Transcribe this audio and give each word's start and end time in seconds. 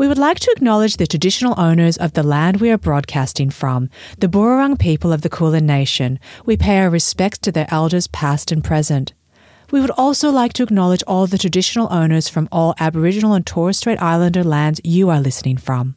We 0.00 0.08
would 0.08 0.16
like 0.16 0.40
to 0.40 0.52
acknowledge 0.56 0.96
the 0.96 1.06
traditional 1.06 1.52
owners 1.60 1.98
of 1.98 2.14
the 2.14 2.22
land 2.22 2.58
we 2.58 2.70
are 2.70 2.78
broadcasting 2.78 3.50
from, 3.50 3.90
the 4.16 4.28
Boon 4.28 4.44
Wurrung 4.44 4.78
people 4.78 5.12
of 5.12 5.20
the 5.20 5.28
Kulin 5.28 5.66
Nation. 5.66 6.18
We 6.46 6.56
pay 6.56 6.78
our 6.78 6.88
respects 6.88 7.36
to 7.40 7.52
their 7.52 7.66
elders 7.68 8.06
past 8.06 8.50
and 8.50 8.64
present. 8.64 9.12
We 9.70 9.82
would 9.82 9.90
also 9.90 10.30
like 10.30 10.54
to 10.54 10.62
acknowledge 10.62 11.02
all 11.06 11.26
the 11.26 11.36
traditional 11.36 11.92
owners 11.92 12.30
from 12.30 12.48
all 12.50 12.74
Aboriginal 12.80 13.34
and 13.34 13.44
Torres 13.44 13.76
Strait 13.76 14.00
Islander 14.00 14.42
lands 14.42 14.80
you 14.84 15.10
are 15.10 15.20
listening 15.20 15.58
from. 15.58 15.96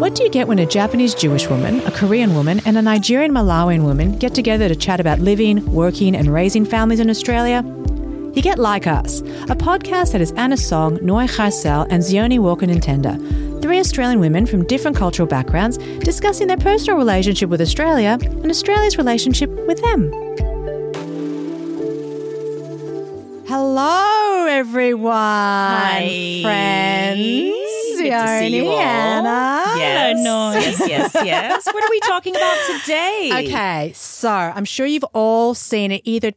What 0.00 0.16
do 0.16 0.24
you 0.24 0.30
get 0.30 0.48
when 0.48 0.58
a 0.58 0.66
Japanese 0.66 1.14
Jewish 1.14 1.48
woman, 1.48 1.78
a 1.82 1.92
Korean 1.92 2.34
woman, 2.34 2.60
and 2.66 2.76
a 2.76 2.82
Nigerian 2.82 3.30
Malawian 3.30 3.84
woman 3.84 4.18
get 4.18 4.34
together 4.34 4.68
to 4.68 4.74
chat 4.74 4.98
about 4.98 5.20
living, 5.20 5.64
working, 5.72 6.16
and 6.16 6.34
raising 6.34 6.64
families 6.64 6.98
in 6.98 7.08
Australia? 7.08 7.62
You 8.34 8.40
get 8.40 8.58
Like 8.58 8.86
Us, 8.86 9.20
a 9.20 9.54
podcast 9.54 10.12
that 10.12 10.22
is 10.22 10.32
Anna 10.32 10.56
Song, 10.56 10.98
Noi 11.02 11.26
Charsel, 11.26 11.86
and 11.90 12.02
Zioni 12.02 12.38
Walker 12.38 12.64
Nthenda, 12.64 13.60
three 13.60 13.78
Australian 13.78 14.20
women 14.20 14.46
from 14.46 14.64
different 14.66 14.96
cultural 14.96 15.28
backgrounds 15.28 15.76
discussing 15.98 16.46
their 16.46 16.56
personal 16.56 16.96
relationship 16.96 17.50
with 17.50 17.60
Australia 17.60 18.18
and 18.22 18.50
Australia's 18.50 18.96
relationship 18.96 19.50
with 19.66 19.82
them. 19.82 20.10
Hello, 23.46 24.46
everyone. 24.46 25.12
Hi. 25.12 26.40
friends. 26.42 27.18
Good 27.18 28.10
to 28.10 28.38
see 28.38 28.56
you 28.56 28.64
Zioni, 28.64 28.66
all. 28.66 28.80
Anna. 28.80 29.78
Yes. 29.78 30.80
yes, 30.80 30.88
yes, 30.88 31.14
yes. 31.14 31.66
What 31.66 31.84
are 31.84 31.90
we 31.90 32.00
talking 32.00 32.34
about 32.34 32.56
today? 32.80 33.30
Okay, 33.44 33.92
so 33.94 34.30
I'm 34.30 34.64
sure 34.64 34.86
you've 34.86 35.04
all 35.12 35.54
seen 35.54 35.92
it 35.92 36.00
either 36.04 36.32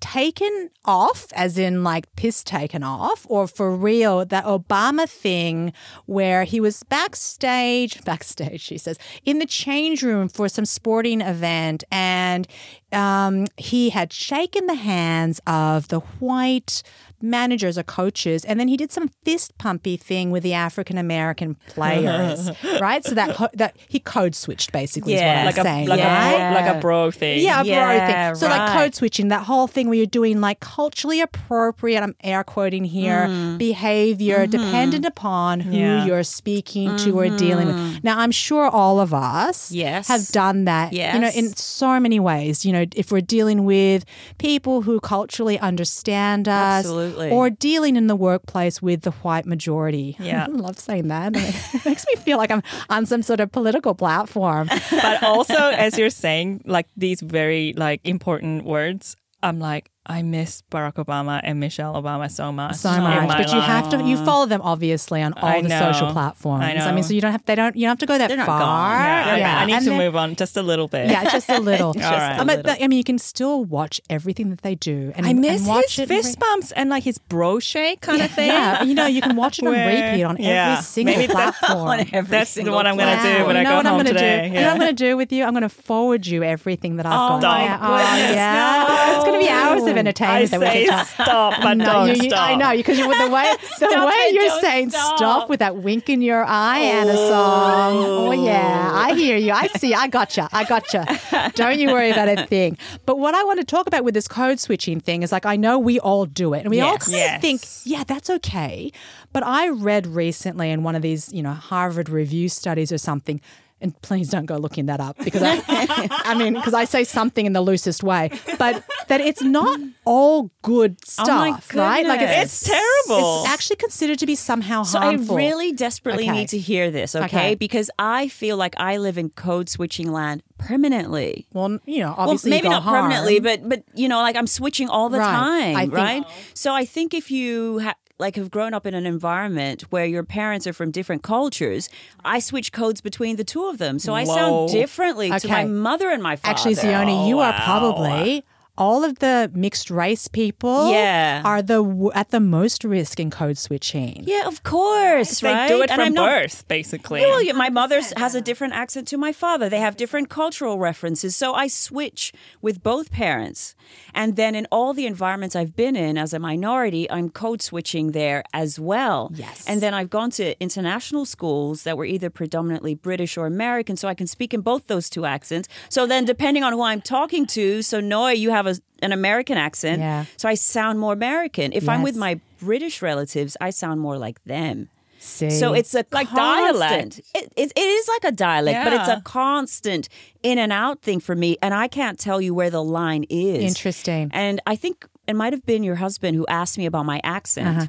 taken 0.00 0.70
off, 0.84 1.26
as 1.34 1.58
in 1.58 1.84
like 1.84 2.14
piss 2.16 2.42
taken 2.42 2.82
off, 2.82 3.26
or 3.28 3.46
for 3.46 3.74
real, 3.74 4.24
that 4.24 4.44
Obama 4.44 5.08
thing 5.08 5.72
where 6.06 6.44
he 6.44 6.60
was 6.60 6.82
backstage, 6.84 8.02
backstage, 8.04 8.60
she 8.60 8.78
says, 8.78 8.98
in 9.24 9.38
the 9.38 9.46
change 9.46 10.02
room 10.02 10.28
for 10.28 10.48
some 10.48 10.64
sporting 10.64 11.20
event, 11.20 11.84
and 11.90 12.46
um, 12.92 13.46
he 13.56 13.90
had 13.90 14.12
shaken 14.12 14.66
the 14.66 14.74
hands 14.74 15.40
of 15.46 15.88
the 15.88 16.00
white 16.20 16.82
managers 17.20 17.76
or 17.76 17.82
coaches, 17.82 18.44
and 18.44 18.60
then 18.60 18.68
he 18.68 18.76
did 18.76 18.92
some 18.92 19.08
fist 19.24 19.56
pumpy 19.58 19.96
thing 20.00 20.30
with 20.30 20.42
the 20.44 20.54
African 20.54 20.96
American 20.96 21.56
players, 21.66 22.50
right? 22.80 23.04
So 23.04 23.14
that 23.16 23.34
ho- 23.36 23.48
that 23.54 23.76
he 23.88 23.98
code 23.98 24.34
switched 24.36 24.70
basically. 24.72 25.14
is 25.14 25.20
what 25.20 25.26
Yeah. 25.26 25.44
Like 25.44 25.58
a 25.58 25.62
saying, 25.62 25.88
like 25.88 26.00
right? 26.00 26.32
a 26.34 26.52
bro, 26.52 26.60
like 26.60 26.76
a 26.76 26.80
bro 26.80 27.10
thing. 27.10 27.40
Yeah, 27.40 27.60
a 27.60 27.64
bro 27.64 28.06
thing. 28.06 28.34
So 28.36 28.46
like 28.48 28.72
code 28.72 28.94
switching, 28.94 29.28
that 29.28 29.42
whole 29.44 29.66
thing 29.66 29.88
where 29.88 29.96
you're 29.96 30.06
doing 30.06 30.40
like 30.40 30.60
culturally 30.60 31.20
appropriate, 31.20 32.02
I'm 32.02 32.14
air 32.22 32.44
quoting 32.44 32.84
here, 32.84 33.26
Mm. 33.28 33.58
behavior 33.58 34.46
Mm-hmm. 34.46 34.50
dependent 34.52 35.04
upon 35.04 35.60
who 35.60 35.76
Yeah. 35.76 36.06
you're 36.06 36.22
speaking 36.22 36.96
to 36.98 37.18
or 37.18 37.28
dealing 37.36 37.66
with. 37.66 38.04
Now 38.04 38.20
I'm 38.20 38.30
sure 38.30 38.66
all 38.68 39.00
of 39.00 39.12
us 39.12 39.70
Mm-hmm. 39.70 39.74
Yes. 39.78 40.08
have 40.08 40.28
done 40.28 40.66
that. 40.66 40.92
Yes. 40.92 41.14
You 41.14 41.20
know, 41.20 41.30
in 41.34 41.56
so 41.56 41.98
many 41.98 42.20
ways. 42.20 42.64
You 42.64 42.72
know, 42.72 42.77
if 42.94 43.10
we're 43.12 43.20
dealing 43.20 43.64
with 43.64 44.04
people 44.38 44.82
who 44.82 45.00
culturally 45.00 45.58
understand 45.58 46.48
us 46.48 46.84
Absolutely. 46.84 47.30
or 47.30 47.50
dealing 47.50 47.96
in 47.96 48.06
the 48.06 48.16
workplace 48.16 48.80
with 48.82 49.02
the 49.02 49.10
white 49.10 49.46
majority. 49.46 50.16
Yeah. 50.28 50.44
I 50.44 50.46
love 50.48 50.78
saying 50.78 51.08
that. 51.08 51.34
It 51.36 51.84
makes 51.86 52.04
me 52.06 52.16
feel 52.16 52.36
like 52.36 52.50
I'm 52.50 52.62
on 52.90 53.06
some 53.06 53.22
sort 53.22 53.40
of 53.40 53.50
political 53.50 53.94
platform. 53.94 54.68
But 54.90 55.22
also, 55.22 55.54
as 55.54 55.96
you're 55.96 56.10
saying, 56.10 56.62
like 56.66 56.86
these 56.96 57.22
very 57.22 57.72
like 57.74 58.00
important 58.04 58.64
words, 58.64 59.16
I'm 59.42 59.58
like, 59.58 59.90
I 60.08 60.22
miss 60.22 60.62
Barack 60.70 60.94
Obama 60.94 61.40
and 61.44 61.60
Michelle 61.60 61.94
Obama 61.94 62.30
so 62.30 62.50
much. 62.50 62.76
so 62.76 62.90
much. 62.90 63.28
my 63.28 63.38
But 63.42 63.52
you 63.52 63.60
have 63.60 63.88
to 63.90 64.02
you 64.02 64.16
follow 64.24 64.46
them 64.46 64.60
obviously 64.62 65.22
on 65.22 65.34
all 65.34 65.48
I 65.48 65.60
the 65.62 65.68
social 65.68 66.10
platforms. 66.12 66.64
I 66.64 66.92
mean, 66.92 67.04
so 67.04 67.12
you 67.14 67.20
don't 67.20 67.32
have 67.32 67.44
they 67.44 67.54
don't 67.54 67.76
you 67.76 67.82
don't 67.82 67.90
have 67.90 67.98
to 67.98 68.06
go 68.06 68.16
that 68.18 68.28
They're 68.28 68.44
far. 68.44 68.58
gone. 68.60 69.38
Yeah, 69.38 69.58
I- 69.58 69.62
I, 69.62 69.66
need 69.66 69.74
And 69.74 69.84
to 69.84 69.96
move 69.96 70.16
on 70.16 70.34
just 70.36 70.56
a 70.56 70.62
little 70.62 70.88
bit. 70.88 71.10
Yeah, 71.10 71.24
just 71.30 71.48
a 71.50 71.58
little. 71.70 71.88
All 71.88 71.94
right. 71.94 72.38
I 72.40 72.44
mean, 72.44 72.62
I 72.66 72.88
mean, 72.88 72.96
you 72.98 73.04
can 73.04 73.18
still 73.18 73.64
watch 73.64 74.00
everything 74.08 74.50
that 74.50 74.62
they 74.62 74.74
do, 74.74 75.12
and 75.16 75.26
I 75.26 75.32
miss 75.34 75.60
and 75.60 75.68
watch 75.68 75.96
his 75.96 76.08
fist 76.08 76.38
bumps 76.38 76.72
and 76.72 76.88
like 76.90 77.04
his 77.04 77.18
bro 77.18 77.58
shake 77.60 78.00
kind 78.00 78.22
of 78.22 78.30
thing. 78.30 78.48
Yeah, 78.48 78.82
you 78.84 78.94
know, 78.94 79.06
you 79.06 79.20
can 79.20 79.36
watch 79.36 79.58
it 79.58 79.66
on 79.66 79.72
Where- 79.72 80.10
repeat 80.10 80.24
on 80.24 80.40
every 80.40 80.82
single 80.82 81.14
maybe 81.16 81.32
platform. 81.32 81.88
On 81.88 82.00
every 82.12 82.30
That's 82.30 82.50
single 82.50 82.74
what 82.74 82.86
I'm 82.86 82.96
gonna 82.96 83.22
do 83.22 83.46
when 83.46 83.56
you 83.56 83.60
I 83.62 83.64
go 83.64 83.76
what 83.76 83.86
I'm 83.86 83.92
home 83.94 83.98
gonna 84.04 84.08
today. 84.10 84.48
do? 84.48 84.54
You 84.54 84.54
know 84.54 84.60
what 84.62 84.72
I'm 84.72 84.78
going 84.78 84.96
to 84.96 85.04
do 85.04 85.16
with 85.16 85.32
you? 85.32 85.44
I'm 85.44 85.52
going 85.52 85.62
to 85.62 85.68
forward 85.68 86.26
you 86.26 86.42
everything 86.42 86.96
that 86.96 87.06
I've 87.06 87.12
Oh, 87.12 87.40
got. 87.40 87.58
my 87.58 87.64
yeah. 87.64 87.78
Oh, 87.80 87.96
goodness, 87.96 88.34
yeah. 88.36 89.14
It's 89.16 89.24
going 89.24 89.40
to 89.40 89.44
be 89.46 89.50
hours 89.50 89.82
of 89.84 89.96
I 90.06 90.44
say 90.44 90.86
stop, 90.86 91.60
but 91.62 91.74
No, 91.78 91.84
don't 91.84 92.08
you- 92.08 92.30
stop. 92.30 92.40
I 92.50 92.54
know 92.54 92.76
because 92.76 92.98
with 92.98 93.18
the 93.18 93.30
way 93.30 93.52
the 93.80 94.06
way 94.06 94.28
you're 94.32 94.60
saying 94.60 94.90
stop. 94.90 95.16
stop 95.16 95.48
with 95.48 95.60
that 95.60 95.76
wink 95.76 96.08
in 96.08 96.22
your 96.22 96.44
eye 96.44 96.78
and 96.78 97.08
a 97.08 97.14
oh. 97.16 97.28
song. 97.28 98.04
Oh 98.04 98.32
yeah, 98.32 98.90
I 98.92 99.14
hear 99.14 99.36
you. 99.36 99.52
I 99.52 99.66
see. 99.78 99.94
I 99.94 100.06
gotcha. 100.08 100.48
I 100.52 100.64
gotcha. 100.64 101.50
Don't 101.54 101.78
you 101.78 101.88
worry 101.88 102.10
about 102.10 102.28
a 102.28 102.46
thing. 102.46 102.78
But 103.06 103.18
what 103.18 103.34
I 103.34 103.42
want 103.44 103.58
to 103.60 103.64
talk 103.64 103.86
about 103.86 104.04
with 104.04 104.14
this 104.14 104.28
code 104.28 104.60
switching 104.60 105.00
thing 105.00 105.22
is 105.22 105.32
like 105.32 105.46
I 105.46 105.56
know 105.56 105.78
we 105.78 105.98
all 106.00 106.26
do 106.26 106.54
it, 106.54 106.60
and 106.60 106.70
we 106.70 106.80
all 106.80 106.98
kind 106.98 107.12
Yes. 107.12 107.36
of 107.36 107.40
think, 107.42 107.62
yeah, 107.84 108.04
that's 108.04 108.30
okay. 108.30 108.92
But 109.32 109.42
I 109.44 109.68
read 109.68 110.06
recently 110.06 110.70
in 110.70 110.82
one 110.82 110.94
of 110.94 111.02
these, 111.02 111.32
you 111.32 111.42
know, 111.42 111.52
Harvard 111.52 112.08
review 112.08 112.48
studies 112.48 112.92
or 112.92 112.98
something. 112.98 113.40
And 113.80 114.00
please 114.02 114.28
don't 114.28 114.46
go 114.46 114.56
looking 114.56 114.86
that 114.86 114.98
up 115.00 115.16
because 115.24 115.42
I, 115.44 115.62
I 116.24 116.34
mean, 116.34 116.54
because 116.54 116.74
I 116.74 116.84
say 116.84 117.04
something 117.04 117.46
in 117.46 117.52
the 117.52 117.60
loosest 117.60 118.02
way, 118.02 118.30
but 118.58 118.82
that 119.06 119.20
it's 119.20 119.40
not 119.42 119.78
all 120.04 120.50
good 120.62 120.96
oh 121.00 121.24
stuff, 121.24 121.74
my 121.74 121.80
right? 121.80 122.04
Like 122.06 122.18
goodness. 122.20 122.62
It's 122.62 122.68
terrible. 122.68 123.42
It's 123.42 123.48
actually 123.48 123.76
considered 123.76 124.18
to 124.18 124.26
be 124.26 124.34
somehow 124.34 124.82
So 124.82 124.98
harmful. 124.98 125.36
I 125.36 125.38
really 125.38 125.72
desperately 125.72 126.24
Okay. 126.24 126.32
need 126.32 126.48
to 126.48 126.58
hear 126.58 126.90
this, 126.90 127.14
okay? 127.14 127.24
Okay. 127.26 127.54
Because 127.54 127.88
I 128.00 128.26
feel 128.26 128.56
like 128.56 128.74
I 128.78 128.96
live 128.96 129.16
in 129.16 129.30
code 129.30 129.68
switching 129.68 130.10
land 130.10 130.42
permanently. 130.58 131.46
well, 131.52 131.78
you 131.86 132.00
know, 132.00 132.08
Well, 132.08 132.16
obviously, 132.18 132.50
you 132.50 132.56
maybe 132.56 132.68
not 132.68 132.82
permanently, 132.82 133.40
but 133.40 133.68
but 133.68 133.84
you 133.94 134.08
know, 134.08 134.18
like 134.22 134.36
I'm 134.36 134.46
switching 134.46 134.88
all 134.88 135.08
the 135.08 135.18
Right. 135.18 135.30
time, 135.30 135.76
I 135.76 135.84
right? 135.86 136.24
So 136.54 136.74
I 136.74 136.84
think 136.84 137.14
if 137.14 137.30
you 137.30 137.78
ha- 137.80 137.94
like 138.18 138.36
have 138.36 138.50
grown 138.50 138.74
up 138.74 138.86
in 138.86 138.94
an 138.94 139.06
environment 139.06 139.82
where 139.90 140.04
your 140.04 140.24
parents 140.24 140.66
are 140.66 140.72
from 140.72 140.90
different 140.90 141.22
cultures, 141.22 141.88
I 142.24 142.40
switch 142.40 142.72
codes 142.72 143.00
between 143.00 143.36
the 143.36 143.44
two 143.44 143.66
of 143.66 143.78
them, 143.78 143.98
so 143.98 144.14
I 144.14 144.24
Whoa. 144.24 144.34
sound 144.34 144.70
differently 144.70 145.30
to 145.30 145.48
my 145.48 145.64
mother 145.64 146.10
and 146.10 146.22
my 146.22 146.36
father. 146.36 146.50
Actually, 146.50 146.74
Zioni, 146.74 147.28
you 147.28 147.38
are 147.38 147.54
oh, 147.56 147.64
probably 147.64 148.44
all 148.78 149.04
of 149.04 149.18
the 149.18 149.50
mixed 149.54 149.90
race 149.90 150.26
people. 150.28 150.90
Yeah. 150.92 151.42
are 151.44 151.60
the 151.60 151.82
w- 151.82 152.10
at 152.14 152.30
the 152.30 152.40
most 152.40 152.84
risk 152.84 153.18
in 153.20 153.28
code 153.30 153.58
switching. 153.58 154.22
yeah, 154.26 154.46
of 154.46 154.62
course, 154.62 155.40
They 155.40 155.52
right? 155.52 155.68
do 155.68 155.82
it 155.82 155.90
and 155.90 155.98
from 155.98 156.06
I'm 156.06 156.14
not 156.14 156.30
birth, 156.30 156.66
basically. 156.68 157.20
Well, 157.20 157.42
yeah, 157.42 157.52
my 157.52 157.68
mother 157.68 158.00
has 158.16 158.34
a 158.34 158.40
different 158.40 158.72
accent 158.74 159.08
to 159.08 159.18
my 159.18 159.32
father. 159.32 159.68
They 159.68 159.80
have 159.80 159.96
different 159.96 160.28
cultural 160.30 160.78
references. 160.78 161.36
So 161.36 161.54
I 161.54 161.66
switch 161.66 162.32
with 162.62 162.82
both 162.82 163.10
parents. 163.10 163.74
And 164.14 164.36
then 164.36 164.54
in 164.54 164.66
all 164.70 164.94
the 164.94 165.06
environments 165.06 165.54
I've 165.56 165.74
been 165.74 165.96
in 165.96 166.16
as 166.16 166.32
a 166.32 166.38
minority, 166.38 167.10
I'm 167.10 167.28
code 167.30 167.60
switching 167.62 168.12
there 168.12 168.42
as 168.52 168.78
well. 168.78 169.30
Yes. 169.34 169.64
And 169.66 169.80
then 169.80 169.92
I've 169.94 170.10
gone 170.10 170.30
to 170.32 170.58
international 170.62 171.24
schools 171.26 171.82
that 171.84 171.96
were 171.98 172.04
either 172.04 172.30
predominantly 172.30 172.94
British 172.94 173.36
or 173.36 173.46
American. 173.46 173.96
So 173.96 174.06
I 174.08 174.14
can 174.14 174.26
speak 174.26 174.54
in 174.54 174.60
both 174.60 174.86
those 174.86 175.10
two 175.10 175.24
accents. 175.24 175.68
So 175.88 176.06
then 176.06 176.24
depending 176.24 176.62
on 176.62 176.72
who 176.72 176.82
I'm 176.82 177.00
talking 177.00 177.46
to, 177.48 177.82
so 177.82 178.00
Noah, 178.00 178.34
you 178.34 178.50
have 178.50 178.66
a, 178.68 179.04
an 179.04 179.12
American 179.12 179.56
accent. 179.56 180.00
Yeah. 180.00 180.24
So 180.36 180.48
I 180.48 180.54
sound 180.54 180.98
more 180.98 181.12
American. 181.12 181.72
If 181.72 181.88
I'm 181.88 182.02
with 182.02 182.16
my 182.16 182.40
British 182.60 183.02
relatives, 183.02 183.56
I 183.60 183.70
sound 183.70 184.00
more 184.00 184.18
like 184.18 184.42
them. 184.44 184.88
See, 185.20 185.50
So 185.50 185.74
it's 185.74 185.94
a 185.94 186.04
Like 186.12 186.28
constant. 186.28 186.78
dialect. 186.78 187.20
It, 187.34 187.52
it, 187.56 187.72
it 187.74 187.80
is 187.80 188.08
like 188.08 188.32
a 188.32 188.34
dialect, 188.36 188.84
but 188.84 188.92
it's 188.92 189.08
a 189.08 189.20
constant 189.24 190.08
in 190.42 190.58
and 190.58 190.72
out 190.72 191.02
thing 191.02 191.18
for 191.20 191.34
me, 191.34 191.56
and 191.60 191.74
I 191.74 191.88
can't 191.88 192.18
tell 192.20 192.40
you 192.40 192.54
where 192.54 192.70
the 192.70 192.82
line 192.84 193.24
is. 193.28 193.64
Interesting. 193.64 194.30
And 194.32 194.60
I 194.66 194.76
think 194.76 195.06
it 195.26 195.34
might 195.34 195.52
have 195.52 195.66
been 195.66 195.82
your 195.82 195.96
husband 195.96 196.36
who 196.36 196.46
asked 196.46 196.78
me 196.78 196.86
about 196.86 197.04
my 197.04 197.20
accent. 197.24 197.68
Uh-huh. 197.68 197.86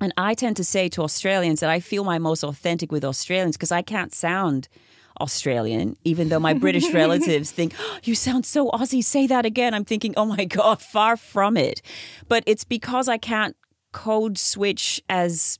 And 0.00 0.12
I 0.16 0.34
tend 0.34 0.56
to 0.56 0.64
say 0.64 0.88
to 0.90 1.02
Australians 1.02 1.60
that 1.60 1.70
I 1.70 1.80
feel 1.80 2.02
my 2.02 2.18
most 2.18 2.42
authentic 2.42 2.90
with 2.90 3.04
Australians 3.04 3.56
because 3.56 3.70
I 3.70 3.82
can't 3.82 4.12
sound 4.14 4.68
Australian, 5.20 5.96
even 6.04 6.28
though 6.28 6.40
my 6.40 6.54
British 6.54 6.90
relatives 6.92 7.50
think, 7.50 7.74
oh, 7.78 7.98
you 8.04 8.14
sound 8.14 8.44
so 8.46 8.68
Aussie, 8.70 9.02
say 9.04 9.26
that 9.26 9.46
again. 9.46 9.74
I'm 9.74 9.84
thinking, 9.84 10.14
oh 10.16 10.24
my 10.26 10.44
God, 10.44 10.80
far 10.82 11.16
from 11.16 11.56
it. 11.56 11.82
But 12.28 12.42
it's 12.46 12.64
because 12.64 13.08
I 13.08 13.18
can't 13.18 13.56
code 13.92 14.38
switch 14.38 15.00
as, 15.08 15.58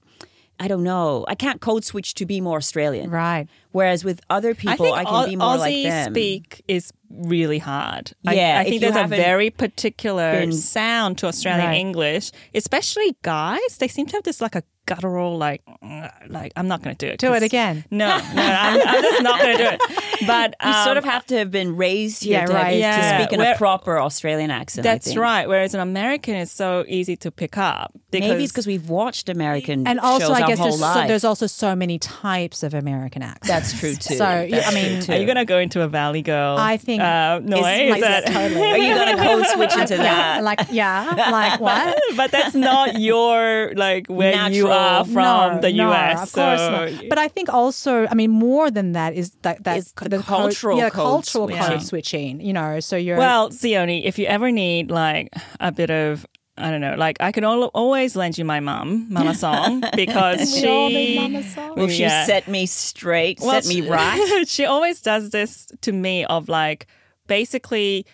I 0.59 0.67
don't 0.69 0.83
know, 0.83 1.25
I 1.29 1.35
can't 1.37 1.61
code 1.61 1.85
switch 1.85 2.15
to 2.15 2.27
be 2.27 2.41
more 2.41 2.59
Australian. 2.59 3.11
right. 3.11 3.47
Whereas 3.73 4.05
with 4.05 4.21
other 4.31 4.55
people, 4.55 4.87
think 4.87 4.97
I, 4.97 5.05
can 5.05 5.15
Au- 5.15 5.27
be 5.27 5.37
more 5.37 5.57
Aussie 5.57 5.59
like 5.59 5.83
them. 5.85 6.13
speak 6.15 6.63
is 6.69 6.93
really 7.11 7.59
hard. 7.59 8.13
I- 8.27 8.35
Yeah, 8.35 8.59
I, 8.59 8.63
if 8.63 8.69
think 8.69 8.81
there's 8.83 8.97
a 8.97 9.09
very 9.09 9.51
particular 9.51 10.33
been- 10.41 10.53
sound 10.53 11.19
to 11.19 11.27
Australian 11.27 11.67
Right. 11.71 11.75
English, 11.79 12.31
especially 12.55 13.17
guys. 13.23 13.79
They 13.79 13.89
seem 13.89 14.07
to 14.07 14.17
have 14.17 14.23
this 14.25 14.41
like 14.41 14.55
a 14.55 14.63
guttural 14.87 15.37
like 15.39 15.63
"Mm," 15.83 16.11
like 16.31 16.53
I'm 16.57 16.69
not 16.69 16.83
going 16.83 16.95
to 16.97 17.07
do 17.07 17.11
it. 17.13 17.19
Do 17.19 17.35
it 17.35 17.43
again. 17.43 17.85
No, 17.91 18.09
no, 18.09 18.43
I'm, 18.43 18.81
I'm 18.89 19.03
just 19.03 19.23
not 19.23 19.41
going 19.41 19.57
to 19.57 19.63
do 19.63 19.69
it. 19.71 19.81
But 20.27 20.55
You 20.65 20.73
sort 20.85 20.97
of 20.97 21.05
um, 21.05 21.11
have 21.11 21.27
to 21.27 21.39
have 21.39 21.51
been 21.51 21.77
raised 21.77 22.25
here 22.25 22.41
Yeah, 22.41 22.47
to, 22.47 22.53
have- 22.53 22.63
right. 22.63 22.99
to 23.19 23.25
speak 23.25 23.33
in 23.33 23.39
Where- 23.41 23.55
a 23.55 23.57
proper 23.59 23.99
Australian 24.01 24.51
accent. 24.51 24.87
I 24.87 24.93
That's 24.95 25.07
think. 25.09 25.19
right. 25.21 25.49
Whereas 25.49 25.75
an 25.75 25.81
American 25.81 26.35
is 26.35 26.51
so 26.51 26.85
easy 26.89 27.17
to 27.19 27.31
pick 27.31 27.57
up. 27.59 27.93
Because 28.11 28.29
Maybe 28.31 28.45
it's 28.45 28.53
because 28.53 28.67
we've 28.67 28.89
watched 28.89 29.29
American 29.29 29.87
And 29.87 29.99
also, 30.01 30.29
shows 30.29 30.37
I 30.37 30.47
guess 30.47 30.59
whole 30.59 30.77
there's, 30.77 30.95
so, 30.95 31.07
there's 31.07 31.25
also 31.25 31.47
so 31.47 31.75
many 31.75 31.99
types 31.99 32.63
of 32.63 32.73
American 32.75 33.23
accents. 33.23 33.49
That's 33.49 33.79
true 33.79 33.95
too. 33.95 34.15
So, 34.15 34.47
That's 34.51 34.69
I 34.69 34.75
mean. 34.75 35.11
Are 35.11 35.17
you 35.21 35.27
going 35.27 35.37
to 35.37 35.45
go 35.45 35.59
into 35.59 35.83
a 35.83 35.89
Valley 35.89 36.23
Girl? 36.23 36.57
I 36.59 36.77
think 36.77 37.03
uh, 37.03 37.41
noise. 37.41 37.91
like 37.91 38.01
that- 38.03 38.27
totally. 38.27 38.63
Are 38.71 38.79
you 38.79 38.95
going 38.95 39.17
to 39.17 39.23
code 39.23 39.47
switch 39.55 39.77
into 39.77 39.97
that? 39.97 40.43
like 40.45 40.61
yeah, 40.71 41.29
like 41.31 41.61
what? 41.61 42.01
but 42.17 42.31
that's 42.31 42.55
not 42.55 43.01
your 43.01 43.73
like 43.75 44.07
where 44.09 44.31
you 44.51 44.65
Natural. 44.65 44.69
Are 44.75 45.05
from 45.05 45.55
no, 45.57 45.61
the 45.61 45.73
no, 45.73 45.91
US. 45.91 46.23
Of 46.23 46.29
so 46.29 46.43
course 46.45 46.93
not. 47.01 47.09
But 47.09 47.19
I 47.19 47.29
think 47.29 47.49
also, 47.49 48.07
I 48.11 48.15
mean, 48.15 48.31
more 48.31 48.71
than 48.71 48.93
that 48.93 49.15
is 49.15 49.31
that 49.43 49.65
that 49.65 49.79
It's 49.79 49.93
the 49.93 50.09
code- 50.19 50.25
cultural 50.25 50.79
yeah, 50.79 50.91
code 50.91 51.05
cultural 51.05 51.49
switching. 51.49 51.63
code 51.67 51.83
switching. 51.83 52.41
You 52.41 52.53
know, 52.53 52.81
so 52.81 52.97
you're 52.97 53.17
Well, 53.19 53.51
Zioni, 53.51 54.05
if 54.05 54.19
you 54.19 54.27
ever 54.27 54.51
need 54.51 54.91
like 54.91 55.29
a 55.61 55.71
bit 55.73 55.91
of 55.91 56.27
I 56.57 56.71
don't 56.71 56.81
know, 56.81 56.95
like 56.97 57.17
I 57.21 57.33
can 57.33 57.43
al- 57.43 57.65
always 57.75 58.15
lend 58.15 58.39
you 58.39 58.45
my 58.45 58.61
mum, 58.61 59.07
Mama 59.11 59.35
Song, 59.45 59.83
because 59.97 60.55
We 60.55 60.69
all 60.69 60.89
need 60.89 61.07
she 61.07 61.19
Mama 61.19 61.43
Song. 61.43 61.75
Will 61.77 61.89
she 61.89 62.03
Yeah. 62.03 62.25
set 62.27 62.47
me 62.47 62.67
straight, 62.67 63.41
Well, 63.41 63.51
set 63.61 63.67
me 63.67 63.83
she- 63.83 63.89
right? 63.91 64.45
she 64.47 64.65
always 64.65 65.01
does 65.03 65.31
this 65.31 65.67
to 65.81 65.91
me 65.93 66.25
of 66.27 66.49
like 66.49 66.87
basically 67.27 68.07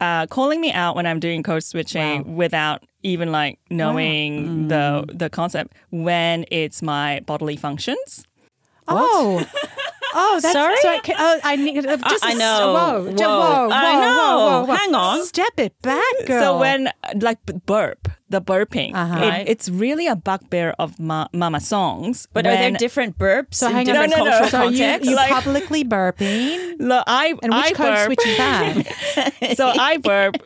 uh, 0.00 0.26
calling 0.26 0.60
me 0.60 0.72
out 0.72 0.94
when 0.94 1.06
I'm 1.06 1.20
doing 1.20 1.42
code 1.42 1.64
switching 1.64 2.36
without 2.36 2.84
even 3.06 3.30
like 3.32 3.58
knowing 3.70 4.68
the 4.68 5.04
the 5.22 5.30
concept 5.30 5.72
when 5.90 6.44
it's 6.50 6.82
my 6.82 7.20
bodily 7.26 7.56
functions. 7.56 8.24
oh. 8.88 9.44
Oh, 10.18 10.40
that's 10.40 10.54
Sorry? 10.54 10.76
So 10.80 10.88
I, 10.88 10.98
can, 11.00 11.14
oh, 11.18 11.40
I 11.44 11.56
need 11.56 11.84
uh, 11.84 11.98
just 12.08 12.24
I 12.24 12.30
a 12.30 12.32
s- 12.32 12.38
know. 12.38 12.72
Whoa, 12.72 13.02
Whoa. 13.04 13.12
whoa, 13.12 13.68
whoa, 13.68 13.70
I 13.70 13.92
whoa, 13.92 14.00
know. 14.00 14.38
whoa, 14.38 14.64
whoa. 14.64 14.74
Hang 14.74 14.94
on. 14.94 15.26
Step 15.26 15.52
it 15.58 15.74
back, 15.82 16.00
girl. 16.24 16.40
So 16.40 16.58
when 16.58 16.88
like 17.20 17.36
burp, 17.66 18.08
the 18.30 18.40
burping, 18.40 18.94
Uh-huh. 18.94 19.20
it- 19.26 19.48
it's 19.52 19.68
really 19.68 20.06
a 20.06 20.16
bugbear 20.16 20.72
of 20.78 20.98
ma- 20.98 21.28
Mama 21.34 21.60
Song's. 21.60 22.28
But 22.32 22.46
are 22.46 22.56
there 22.56 22.70
different 22.70 23.18
burps 23.18 23.56
so 23.60 23.68
in 23.68 23.74
hang 23.74 23.84
different 23.84 24.16
No, 24.16 24.24
no, 24.24 24.40
no. 24.40 24.46
So 24.48 24.68
you, 24.72 24.86
you 25.02 25.14
Like- 25.16 25.32
publicly 25.36 25.84
burping, 25.84 26.80
Look, 26.80 27.04
I 27.06 27.34
and 27.42 27.52
which 27.52 27.64
I 27.66 27.72
code 27.72 27.86
burp. 27.92 28.06
switch 28.06 28.24
is 28.26 28.36
that? 28.38 29.54
so 29.60 29.68
I 29.68 29.98
burp 29.98 30.36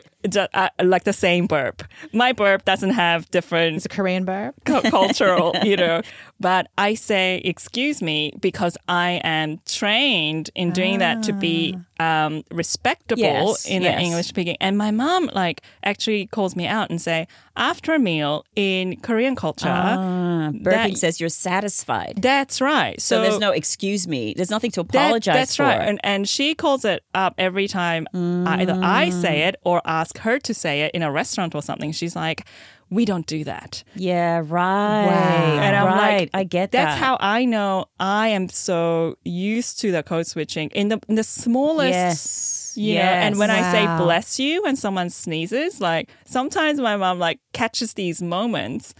uh, 0.53 0.69
like 0.83 1.03
the 1.03 1.13
same 1.13 1.47
burp. 1.47 1.83
My 2.13 2.31
burp 2.33 2.65
doesn't 2.65 2.91
have 2.91 3.29
different 3.31 3.77
It's 3.77 3.85
a 3.85 3.89
Korean 3.89 4.25
burp. 4.25 4.55
cu- 4.65 4.81
cultural, 4.89 5.55
you 5.63 5.75
know. 5.77 6.01
But 6.39 6.67
I 6.77 6.95
say 6.95 7.41
excuse 7.45 8.01
me 8.01 8.33
because 8.39 8.77
I 8.87 9.21
am 9.23 9.59
trained 9.65 10.49
in 10.55 10.71
doing 10.71 10.99
that 10.99 11.23
to 11.23 11.33
be 11.33 11.77
um, 12.01 12.43
respectable 12.51 13.21
Yes, 13.21 13.65
in 13.65 13.81
yes. 13.81 13.95
the 13.95 14.01
English 14.07 14.27
speaking. 14.27 14.57
And 14.59 14.73
my 14.85 14.91
mom 15.03 15.29
like 15.43 15.61
actually 15.83 16.25
calls 16.27 16.55
me 16.55 16.65
out 16.77 16.89
and 16.89 16.99
say 17.01 17.27
after 17.55 17.93
a 17.93 17.99
meal 17.99 18.33
in 18.55 18.85
Korean 19.07 19.35
culture, 19.35 19.67
Ah, 19.69 20.49
burping 20.53 20.91
that- 20.93 20.97
says 20.97 21.19
you're 21.21 21.29
satisfied. 21.49 22.13
that's 22.29 22.57
right. 22.61 22.99
So, 23.01 23.15
So, 23.17 23.21
there's 23.23 23.39
no 23.39 23.51
excuse 23.51 24.07
me. 24.07 24.33
There's 24.35 24.49
nothing 24.57 24.71
to 24.71 24.83
that- 24.83 24.95
apologize 25.05 25.35
that's 25.35 25.55
for. 25.57 25.63
right. 25.63 25.81
And 25.89 25.99
and 26.03 26.21
she 26.35 26.47
calls 26.55 26.83
it 26.93 27.03
up 27.23 27.33
every 27.37 27.67
time 27.67 28.07
either 28.13 28.77
I 28.81 29.09
say 29.23 29.35
it 29.49 29.55
or 29.63 29.81
ask 29.85 30.17
her 30.19 30.39
to 30.47 30.53
say 30.53 30.81
it 30.83 30.91
in 30.95 31.01
a 31.03 31.11
restaurant 31.11 31.53
or 31.55 31.61
something. 31.61 31.91
She's 31.91 32.15
like, 32.15 32.39
we 32.91 33.05
don't 33.05 33.25
do 33.25 33.43
that. 33.45 33.83
yeah, 33.95 34.43
right. 34.45 35.57
And 35.61 35.75
I'm 35.75 35.87
right. 35.87 36.19
like, 36.19 36.29
I 36.33 36.43
get 36.43 36.71
That's 36.71 36.83
that. 36.83 36.89
That's 36.89 36.99
how 36.99 37.17
I 37.19 37.45
know 37.45 37.85
I 37.99 38.27
am 38.27 38.49
so 38.49 39.17
used 39.23 39.79
to 39.79 39.91
the 39.91 40.03
code 40.03 40.27
switching 40.27 40.69
in 40.71 40.89
the 40.89 40.99
in 41.07 41.15
the 41.15 41.23
smallest. 41.23 41.91
Yes. 41.91 42.73
You 42.75 42.95
know, 42.95 43.01
and 43.01 43.37
when 43.37 43.49
I 43.49 43.69
say 43.71 43.85
bless 44.01 44.39
you 44.39 44.63
when 44.63 44.77
someone 44.77 45.09
sneezes, 45.09 45.81
like 45.81 46.09
sometimes 46.25 46.79
my 46.79 46.95
mom 46.95 47.19
like 47.19 47.39
catches 47.51 47.93
these 47.95 48.21
moments 48.21 48.93